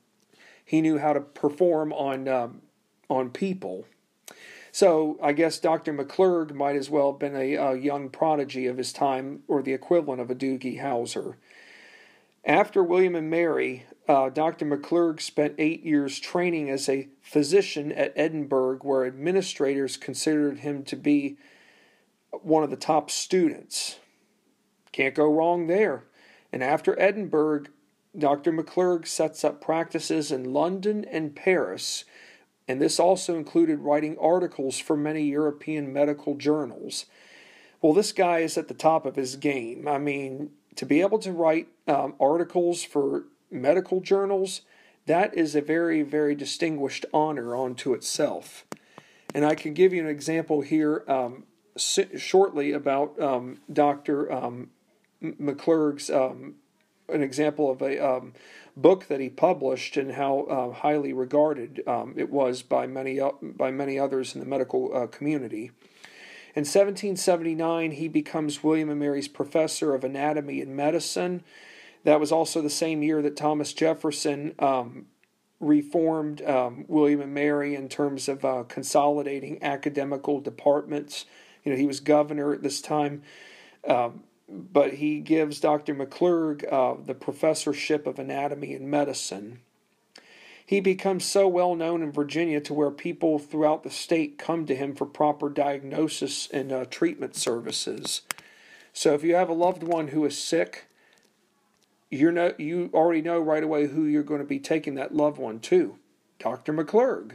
[0.64, 2.62] he knew how to perform on um,
[3.08, 3.86] on people.
[4.72, 5.92] So I guess Dr.
[5.92, 9.72] McClurg might as well have been a, a, young prodigy of his time, or the
[9.72, 11.34] equivalent of a Doogie Howser.
[12.44, 14.64] After William and Mary, uh, Dr.
[14.64, 20.96] McClurg spent eight years training as a physician at Edinburgh, where administrators considered him to
[20.96, 21.36] be
[22.32, 23.98] one of the top students.
[24.92, 26.04] Can't go wrong there.
[26.52, 27.64] And after Edinburgh,
[28.16, 28.52] Dr.
[28.52, 32.04] McClurg sets up practices in London and Paris,
[32.66, 37.06] and this also included writing articles for many European medical journals.
[37.80, 39.88] Well, this guy is at the top of his game.
[39.88, 44.62] I mean, to be able to write um, articles for medical journals,
[45.06, 48.64] that is a very, very distinguished honor unto itself.
[49.34, 51.04] And I can give you an example here.
[51.08, 51.44] Um,
[51.80, 54.30] shortly about um, Dr.
[54.32, 54.70] Um,
[55.22, 56.54] McClurg's um,
[57.08, 58.32] an example of a um,
[58.76, 63.70] book that he published and how uh, highly regarded um, it was by many by
[63.70, 65.72] many others in the medical uh, community.
[66.52, 71.44] In 1779, he becomes William and Mary's professor of anatomy and medicine.
[72.02, 74.54] That was also the same year that Thomas Jefferson
[75.60, 76.40] reformed
[76.88, 81.26] William and Mary in terms of uh, consolidating academical departments
[81.64, 83.22] you know, he was governor at this time.
[83.86, 85.94] Um, but he gives Dr.
[85.94, 89.60] McClurg uh, the professorship of anatomy and medicine.
[90.66, 94.74] He becomes so well known in Virginia to where people throughout the state come to
[94.76, 98.22] him for proper diagnosis and uh, treatment services.
[98.92, 100.86] So if you have a loved one who is sick,
[102.10, 105.38] you know you already know right away who you're going to be taking that loved
[105.38, 105.96] one to,
[106.38, 106.72] Dr.
[106.72, 107.32] McClurg.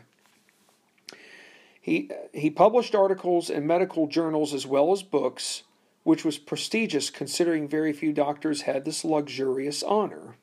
[1.86, 5.61] He, he published articles in medical journals as well as books,
[6.01, 10.36] which was prestigious considering very few doctors had this luxurious honor.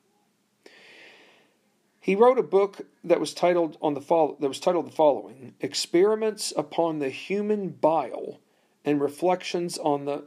[1.99, 5.53] He wrote a book that was titled on the fo- that was titled the following:
[5.59, 8.39] Experiments upon the Human Bile
[8.85, 10.23] and Reflections on the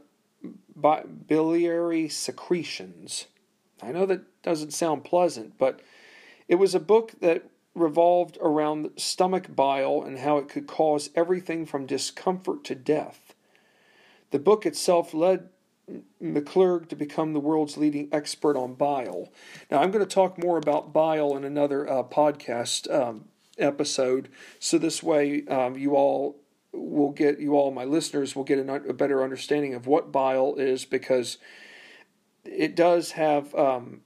[1.25, 3.25] biliary secretions.
[3.81, 5.79] I know that doesn't sound pleasant, but
[6.47, 11.65] it was a book that revolved around stomach bile and how it could cause everything
[11.65, 13.33] from discomfort to death.
[14.31, 15.49] The book itself led
[16.21, 19.31] McClurg to become the world's leading expert on bile.
[19.71, 23.25] Now, I'm going to talk more about bile in another uh, podcast um,
[23.57, 26.41] episode, so this way um, you all
[26.73, 30.83] will get, you all, my listeners, will get a, better understanding of what bile is
[30.83, 31.37] because
[32.43, 34.01] it does have um,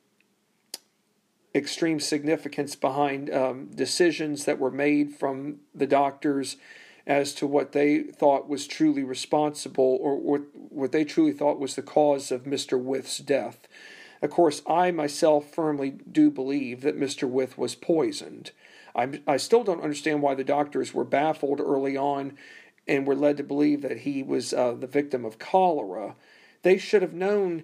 [1.54, 6.58] extreme significance behind um, decisions that were made from the doctors
[7.06, 11.76] as to what they thought was truly responsible or what, what they truly thought was
[11.76, 12.80] the cause of Mr.
[12.80, 13.68] Wythe's death.
[14.22, 17.28] Of course, I myself firmly do believe that Mr.
[17.28, 18.52] Wythe was poisoned.
[18.96, 22.38] I'm, I still don't understand why the doctors were baffled early on
[22.88, 26.16] and were led to believe that he was uh, the victim of cholera.
[26.62, 27.64] They should have known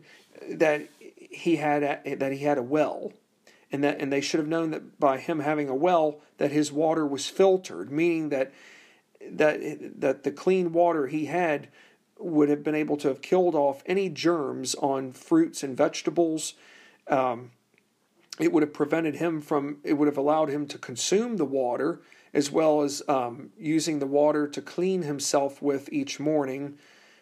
[0.49, 0.87] that
[1.29, 3.11] he had a, that he had a well
[3.71, 6.71] and that and they should have known that by him having a well that his
[6.71, 8.53] water was filtered meaning that
[9.29, 9.59] that
[9.99, 11.67] that the clean water he had
[12.19, 16.53] would have been able to have killed off any germs on fruits and vegetables.
[17.07, 17.51] Um,
[18.39, 22.01] it would have prevented him from it would have allowed him to consume the water
[22.33, 26.77] as well as um, using the water to clean himself with each morning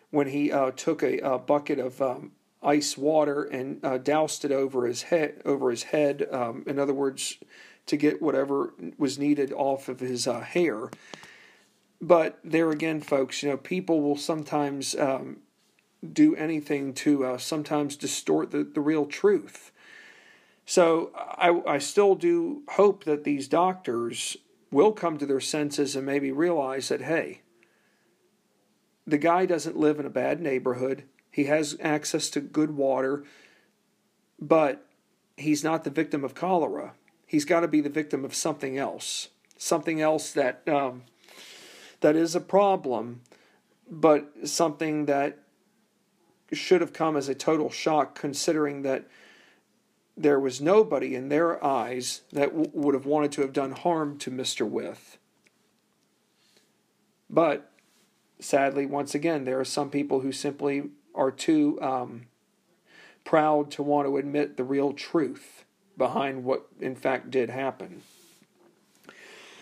[0.09, 2.31] when he uh, took a, a, bucket of um,
[2.66, 5.41] ice water and uh, doused it over his head.
[5.45, 7.38] Over his head, um, in other words,
[7.86, 10.89] to get whatever was needed off of his uh, hair.
[12.01, 15.38] But there again, folks, you know, people will sometimes um,
[16.13, 19.72] do anything to uh, sometimes distort the, the real truth.
[20.66, 24.38] So I, I still do hope that these doctors
[24.72, 27.41] will come to their senses and maybe realize that, hey,
[29.05, 31.03] the guy doesn't live in a bad neighborhood.
[31.36, 33.25] He has access to good water,
[34.39, 34.86] but
[35.36, 36.93] he's not the victim of cholera.
[37.27, 39.27] He's got to be the victim of something else,
[39.57, 41.03] something else that um,
[41.99, 43.19] that is a problem,
[43.91, 45.39] but something that
[46.53, 49.05] should have come as a total shock, considering that
[50.15, 54.17] there was nobody in their eyes that w- would have wanted to have done harm
[54.19, 54.65] to Mr.
[54.65, 55.17] Wythe.
[57.29, 57.69] But
[58.39, 62.28] sadly, once again, there are some people who simply are too um,
[63.24, 65.66] proud to want to admit the real truth
[65.97, 68.01] behind what in fact did happen.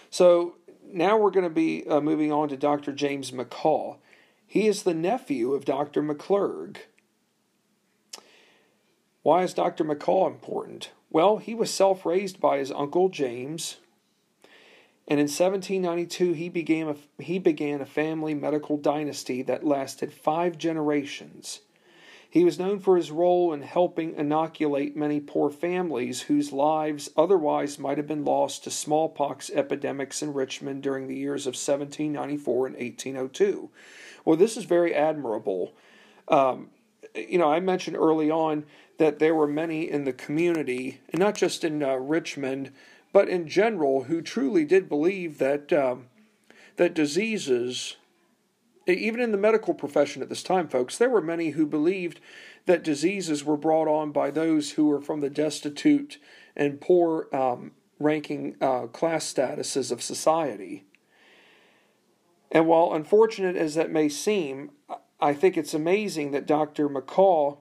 [0.09, 0.55] So
[0.91, 2.91] now we're going to be uh, moving on to Dr.
[2.91, 3.97] James McCaw.
[4.45, 6.03] He is the nephew of Dr.
[6.03, 6.77] McClurg.
[9.23, 9.83] Why is Dr.
[9.83, 10.91] McCaw important?
[11.09, 13.77] Well, he was self raised by his uncle James,
[15.07, 20.57] and in 1792, he began, a, he began a family medical dynasty that lasted five
[20.57, 21.59] generations.
[22.29, 27.77] He was known for his role in helping inoculate many poor families whose lives otherwise
[27.77, 32.75] might have been lost to smallpox epidemics in Richmond during the years of 1794 and
[32.75, 33.69] 1802.
[34.25, 35.73] Well, this is very admirable.
[36.27, 36.69] Um,
[37.13, 38.65] you know, I mentioned early on
[38.97, 42.71] that there were many in the community, and not just in uh, Richmond,
[43.13, 46.07] but in general, who truly did believe that um,
[46.75, 47.95] that diseases,
[48.87, 52.19] even in the medical profession at this time, folks, there were many who believed
[52.65, 56.17] that diseases were brought on by those who were from the destitute
[56.55, 60.83] and poor um, ranking uh, class statuses of society.
[62.51, 64.71] And while unfortunate as that may seem,
[65.19, 66.89] I think it's amazing that Dr.
[66.89, 67.57] McCaw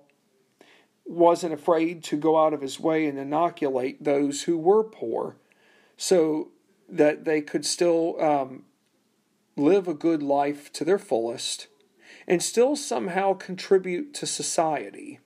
[1.04, 5.36] wasn't afraid to go out of his way and inoculate those who were poor
[6.02, 6.48] so
[6.88, 8.64] that they could still um,
[9.56, 11.68] live a good life to their fullest
[12.26, 15.20] and still somehow contribute to society.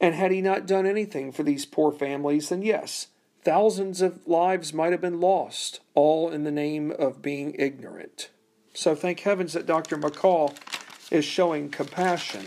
[0.00, 3.08] And had he not done anything for these poor families, then yes,
[3.42, 8.30] thousands of lives might have been lost, all in the name of being ignorant.
[8.72, 9.98] So thank heavens that Dr.
[9.98, 10.56] McCaw
[11.12, 12.46] is showing compassion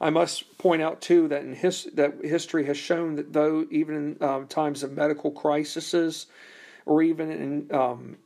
[0.00, 4.16] I must point out too that in his, that history has shown that though even
[4.20, 6.26] in um, times of medical crises,
[6.86, 8.16] or even in um,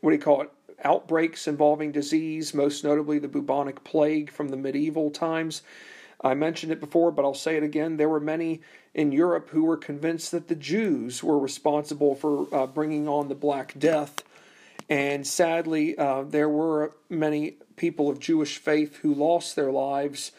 [0.00, 0.50] what do you call it
[0.84, 5.62] outbreaks involving disease, most notably the bubonic plague from the medieval times.
[6.20, 7.96] I mentioned it before, but I'll say it again.
[7.96, 8.60] There were many
[8.94, 13.34] in Europe who were convinced that the Jews were responsible for uh, bringing on the
[13.34, 14.22] Black Death.
[14.88, 20.32] And sadly, uh, there were many people of Jewish faith who lost their lives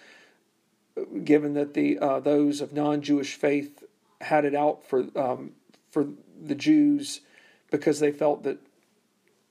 [1.24, 3.84] given that the uh, those of non-Jewish faith
[4.22, 5.52] had it out for um,
[5.92, 6.08] for
[6.42, 7.22] the Jews
[7.72, 8.60] because they felt that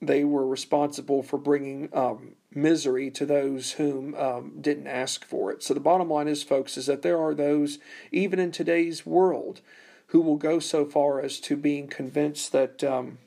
[0.00, 5.62] they were responsible for bringing um, misery to those whom um, didn't ask for it.
[5.62, 7.78] So the bottom line is, folks, is that there are those,
[8.12, 9.60] even in today's world,
[10.08, 13.18] who will go so far as to being convinced that um,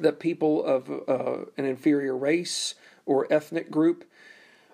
[0.00, 2.74] that people of uh, an inferior race
[3.04, 4.04] or ethnic group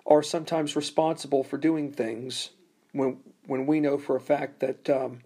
[0.05, 2.49] are sometimes responsible for doing things
[2.91, 5.19] when when we know for a fact that um,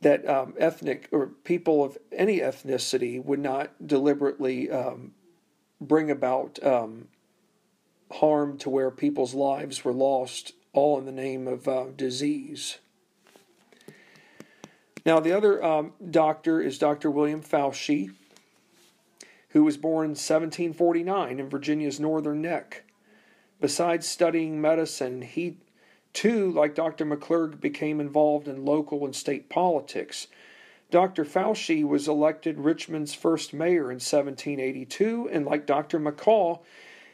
[0.00, 5.12] that um, ethnic or people of any ethnicity would not deliberately um,
[5.80, 7.08] bring about um,
[8.12, 12.78] harm to where people's lives were lost, all in the name of uh, disease.
[15.06, 17.10] Now, the other um, doctor is Dr.
[17.10, 18.12] William Foushee,
[19.50, 22.83] who was born in 1749 in Virginia's Northern Neck.
[23.60, 25.58] Besides studying medicine, he
[26.12, 27.04] too, like Dr.
[27.04, 30.28] McClurg, became involved in local and state politics.
[30.90, 31.24] Dr.
[31.24, 35.98] Foushee was elected Richmond's first mayor in 1782, and like Dr.
[35.98, 36.60] McCaw,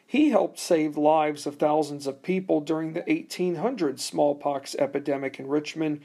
[0.07, 6.01] he helped save lives of thousands of people during the 1800 smallpox epidemic in Richmond.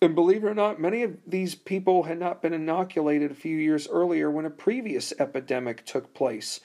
[0.00, 3.56] And believe it or not, many of these people had not been inoculated a few
[3.56, 6.60] years earlier when a previous epidemic took place.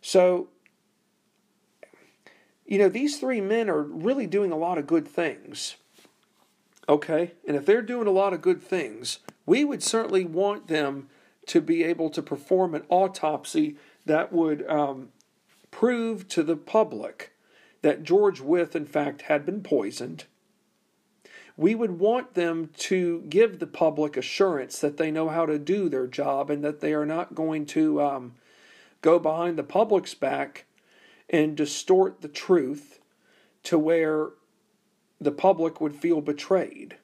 [0.00, 0.48] So
[2.66, 5.76] you know, these three men are really doing a lot of good things.
[6.88, 7.32] Okay?
[7.46, 11.08] And if they're doing a lot of good things, we would certainly want them
[11.46, 15.10] to be able to perform an autopsy that would um,
[15.70, 17.32] prove to the public
[17.82, 20.24] that George Wythe, in fact, had been poisoned.
[21.56, 25.88] We would want them to give the public assurance that they know how to do
[25.88, 28.34] their job and that they are not going to um,
[29.02, 30.66] go behind the public's back
[31.30, 33.00] and distort the truth
[33.64, 34.30] to where
[35.20, 36.96] the public would feel betrayed.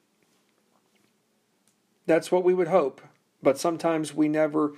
[2.07, 3.01] That's what we would hope,
[3.43, 4.75] but sometimes we never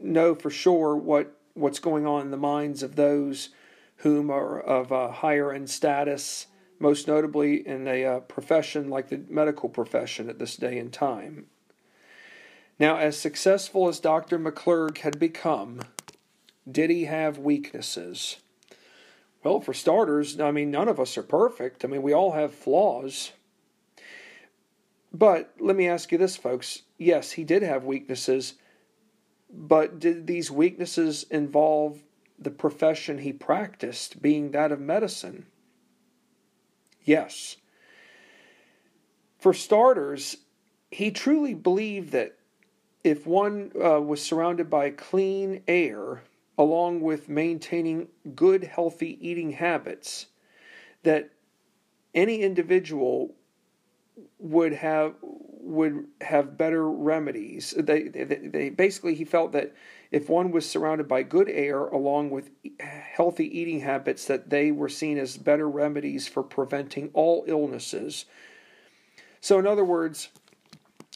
[0.00, 3.48] know for sure what what's going on in the minds of those
[3.96, 9.22] whom are of a higher end status, most notably in a uh, profession like the
[9.28, 11.46] medical profession at this day and time.
[12.78, 14.38] Now, as successful as Dr.
[14.38, 15.80] McClurg had become,
[16.70, 18.36] did he have weaknesses?
[19.42, 21.84] Well, for starters, I mean, none of us are perfect.
[21.84, 23.32] I mean, we all have flaws.
[25.12, 26.82] But let me ask you this, folks.
[26.98, 28.54] Yes, he did have weaknesses,
[29.50, 32.02] but did these weaknesses involve
[32.38, 35.46] the profession he practiced, being that of medicine?
[37.04, 37.56] Yes.
[39.38, 40.38] For starters,
[40.90, 42.36] he truly believed that
[43.04, 46.22] if one uh, was surrounded by clean air,
[46.58, 50.26] along with maintaining good, healthy eating habits,
[51.02, 51.30] that
[52.14, 53.34] any individual
[54.38, 55.14] would have
[55.66, 57.74] would have better remedies.
[57.76, 59.74] They, they, they, basically he felt that
[60.12, 64.88] if one was surrounded by good air along with healthy eating habits, that they were
[64.88, 68.26] seen as better remedies for preventing all illnesses.
[69.40, 70.28] So, in other words,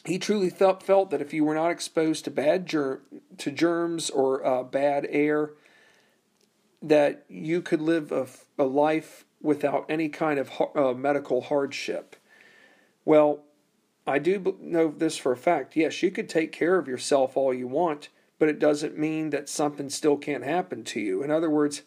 [0.05, 3.01] he truly felt, felt that if you were not exposed to bad germ,
[3.37, 5.51] to germs or uh, bad air,
[6.81, 8.27] that you could live a,
[8.57, 12.15] a life without any kind of uh, medical hardship.
[13.05, 13.43] Well,
[14.07, 15.75] I do know this for a fact.
[15.75, 19.49] Yes, you could take care of yourself all you want, but it doesn't mean that
[19.49, 21.21] something still can't happen to you.
[21.21, 21.83] In other words,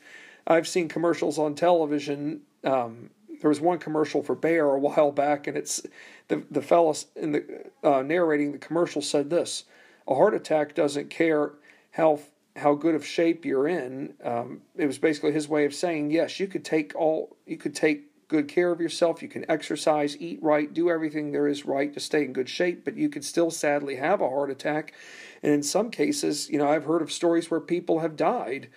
[0.46, 2.42] I've seen commercials on television.
[2.62, 3.10] Um,
[3.40, 5.82] there was one commercial for Bayer a while back, and it's
[6.28, 9.64] the the fellow in the uh, narrating the commercial said this:
[10.06, 11.52] a heart attack doesn't care
[11.92, 12.20] how
[12.56, 14.14] how good of shape you're in.
[14.22, 17.74] Um, it was basically his way of saying, yes, you could take all you could
[17.74, 19.22] take good care of yourself.
[19.22, 22.84] You can exercise, eat right, do everything there is right to stay in good shape,
[22.84, 24.94] but you could still sadly have a heart attack.
[25.42, 28.68] And in some cases, you know, I've heard of stories where people have died.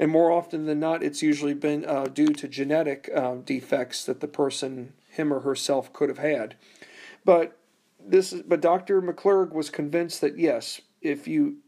[0.00, 4.20] And more often than not, it's usually been uh, due to genetic uh, defects that
[4.20, 6.54] the person, him or herself, could have had.
[7.22, 7.58] But
[8.02, 9.02] this is, but Dr.
[9.02, 11.58] McClurg was convinced that yes, if you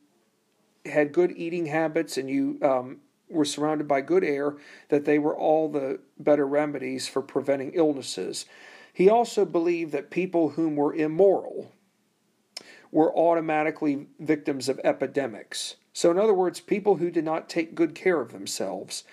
[0.86, 4.56] had good eating habits and you um, were surrounded by good air,
[4.88, 8.46] that they were all the better remedies for preventing illnesses.
[8.94, 11.70] He also believed that people whom were immoral
[12.90, 15.76] were automatically victims of epidemics.
[15.92, 19.04] So, in other words, people who did not take good care of themselves,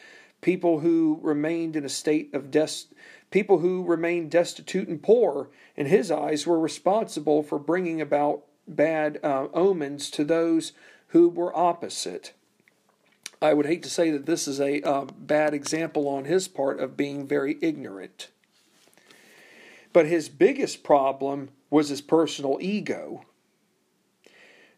[0.42, 2.88] people who remained in a state of des-
[3.32, 9.20] people who remained destitute and poor, in his eyes, were responsible for bringing about bad
[9.24, 10.72] uh, omens to those
[11.08, 12.34] who were opposite.
[13.42, 16.80] I would hate to say that this is a uh, bad example on his part
[16.80, 18.30] of being very ignorant.
[19.94, 23.24] But his biggest problem was his personal ego.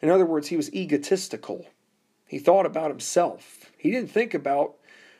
[0.01, 1.65] In other words, he was egotistical.
[2.31, 3.73] He thought about himself.
[3.77, 4.75] He didn't think about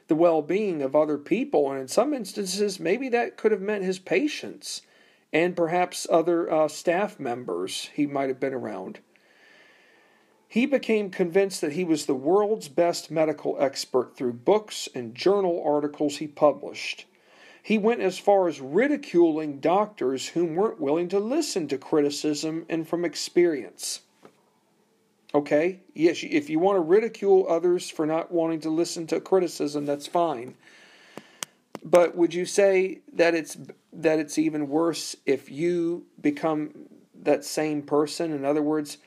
[0.07, 1.69] the well being of other people.
[1.69, 4.81] And in some instances, maybe that could have meant his patients
[5.33, 8.99] and perhaps other uh, staff members he might have been around.
[10.47, 15.61] He became convinced that he was the world's best medical expert through books and journal
[15.65, 17.07] articles he published.
[17.61, 22.87] He went as far as ridiculing doctors who weren't willing to listen to criticism and
[22.87, 23.99] from experience.
[25.33, 25.79] Okay?
[25.93, 30.07] Yes, if you want to ridicule others for not wanting to listen to criticism, that's
[30.07, 30.55] fine.
[31.83, 33.57] But would you say that it's
[33.93, 36.71] that it's even worse if you become
[37.23, 38.31] that same person?
[38.33, 38.97] In other words,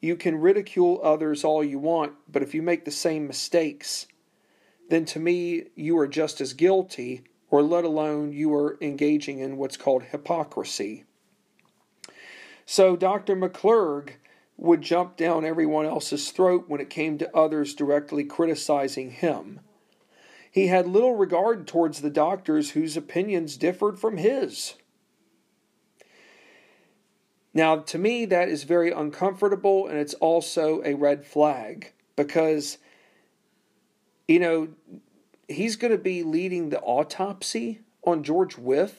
[0.00, 4.06] you can ridicule others all you want, but if you make the same mistakes,
[4.88, 9.56] then to me you are just as guilty, or let alone you are engaging in
[9.56, 11.04] what's called hypocrisy.
[12.66, 13.36] So Dr.
[13.36, 14.14] McClurg
[14.56, 19.60] would jump down everyone else's throat when it came to others directly criticizing him.
[20.50, 24.74] He had little regard towards the doctors whose opinions differed from his.
[27.52, 32.78] Now, to me, that is very uncomfortable and it's also a red flag because,
[34.28, 34.68] you know,
[35.48, 38.92] he's going to be leading the autopsy on George Wythe.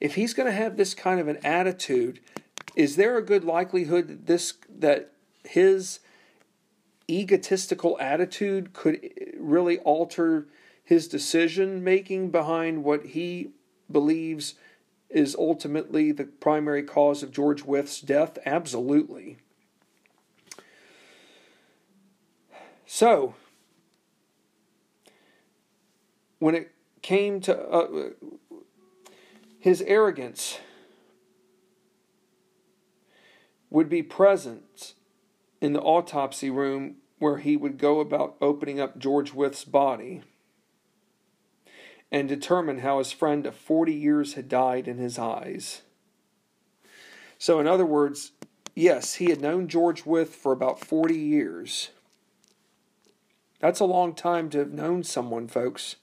[0.00, 2.20] If he's going to have this kind of an attitude,
[2.74, 5.12] is there a good likelihood that this that
[5.44, 6.00] his
[7.10, 10.46] egotistical attitude could really alter
[10.84, 13.50] his decision making behind what he
[13.90, 14.54] believes
[15.10, 18.38] is ultimately the primary cause of George Wythe's death?
[18.46, 19.36] Absolutely.
[22.86, 23.34] So,
[26.38, 28.10] when it came to uh,
[29.58, 30.58] his arrogance,
[33.72, 34.94] would be present
[35.60, 40.22] in the autopsy room where he would go about opening up George Wythe's body
[42.10, 45.82] and determine how his friend of 40 years had died in his eyes.
[47.38, 48.32] So, in other words,
[48.74, 51.90] yes, he had known George Wythe for about 40 years.
[53.58, 55.96] That's a long time to have known someone, folks.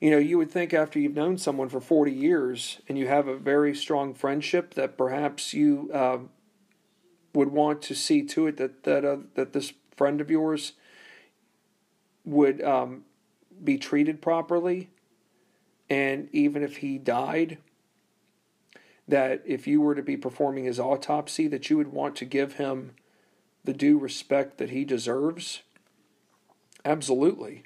[0.00, 3.28] You know, you would think after you've known someone for 40 years and you have
[3.28, 6.18] a very strong friendship that perhaps you uh,
[7.32, 10.72] would want to see to it that that uh, that this friend of yours
[12.24, 13.04] would um,
[13.62, 14.90] be treated properly,
[15.88, 17.58] and even if he died,
[19.08, 22.54] that if you were to be performing his autopsy, that you would want to give
[22.54, 22.92] him
[23.64, 25.62] the due respect that he deserves.
[26.84, 27.64] Absolutely.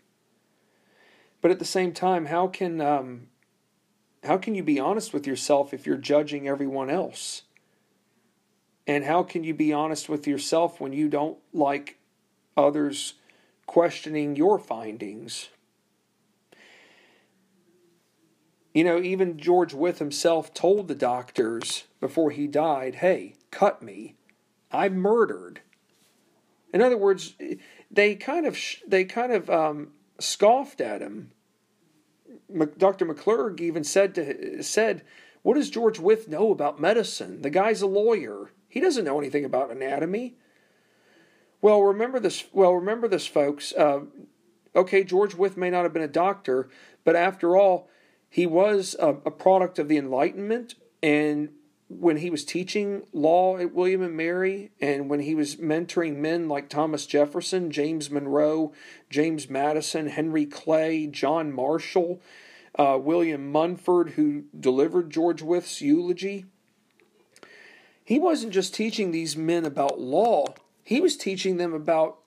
[1.40, 3.28] But at the same time, how can um,
[4.24, 7.42] how can you be honest with yourself if you're judging everyone else?
[8.86, 11.98] And how can you be honest with yourself when you don't like
[12.56, 13.14] others
[13.66, 15.48] questioning your findings?
[18.74, 24.16] You know, even George Wythe himself told the doctors before he died, hey, cut me.
[24.70, 25.60] I'm murdered.
[26.72, 27.34] In other words,
[27.90, 29.88] they kind of they kind of um,
[30.20, 31.32] scoffed at him.
[32.78, 33.06] Dr.
[33.06, 35.02] McClurg even said to said,
[35.42, 37.42] "What does George Wythe know about medicine?
[37.42, 38.50] The guy's a lawyer.
[38.68, 40.36] He doesn't know anything about anatomy."
[41.62, 42.44] Well, remember this.
[42.52, 43.72] Well, remember this, folks.
[43.72, 44.02] Uh,
[44.74, 46.68] okay, George Wythe may not have been a doctor,
[47.04, 47.88] but after all,
[48.28, 51.50] he was a, a product of the Enlightenment, and
[51.90, 56.48] when he was teaching law at William and Mary and when he was mentoring men
[56.48, 58.72] like Thomas Jefferson, James Monroe,
[59.10, 62.20] James Madison, Henry Clay, John Marshall,
[62.78, 66.46] uh, William Munford, who delivered George Wythe's eulogy,
[68.04, 70.46] he wasn't just teaching these men about law,
[70.84, 72.18] he was teaching them about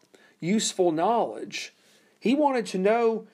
[0.41, 1.73] useful knowledge.
[2.19, 3.27] He wanted to know,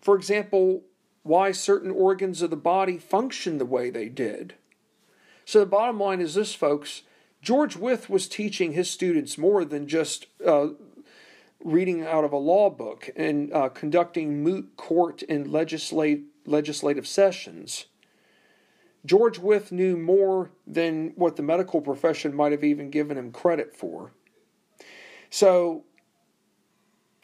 [0.00, 0.84] for example,
[1.22, 4.54] why certain organs of the body function the way they did
[5.44, 7.02] so the bottom line is this, folks.
[7.42, 10.68] George Wythe was teaching his students more than just uh,
[11.62, 17.86] reading out of a law book and uh, conducting moot court and legislate, legislative sessions.
[19.04, 23.76] George Wythe knew more than what the medical profession might have even given him credit
[23.76, 24.12] for.
[25.28, 25.84] So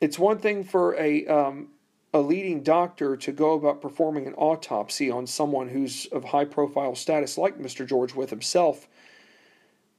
[0.00, 1.68] it's one thing for a um,
[2.12, 6.94] a leading doctor to go about performing an autopsy on someone who's of high profile
[6.94, 7.86] status, like Mr.
[7.86, 8.88] George Wythe himself.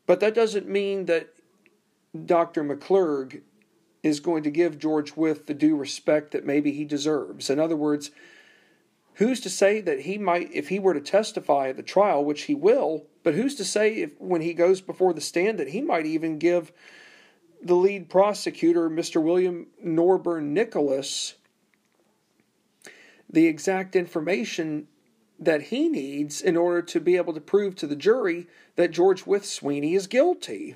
[0.06, 1.30] But that doesn't mean that
[2.26, 2.64] Dr.
[2.64, 3.42] McClurg
[4.04, 7.50] is going to give George Wythe the due respect that maybe he deserves.
[7.50, 8.12] In other words,
[9.16, 12.44] Who's to say that he might, if he were to testify at the trial, which
[12.44, 15.82] he will, but who's to say if when he goes before the stand that he
[15.82, 16.72] might even give
[17.62, 19.22] the lead prosecutor, Mr.
[19.22, 21.36] William Norborne Nicholas,
[23.32, 24.88] the exact information
[25.40, 29.26] that he needs in order to be able to prove to the jury that George
[29.26, 30.76] Wythe Sweeney is guilty.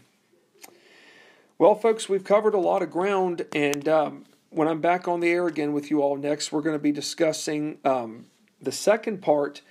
[1.60, 5.30] Well, folks, we've covered a lot of ground, and um, when I'm back on the
[5.30, 8.26] air again with you all next, we're going to be discussing um,
[8.62, 9.62] the second part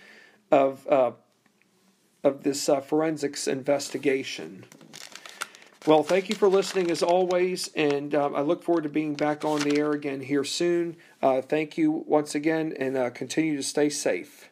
[0.51, 1.13] of uh,
[2.23, 4.65] of this uh, forensics investigation.
[5.87, 9.45] Well, thank you for listening as always, and um, I look forward to being back
[9.45, 10.97] on the air again here soon.
[11.21, 14.49] Uh, thank you once again, and uh, continue to stay safe.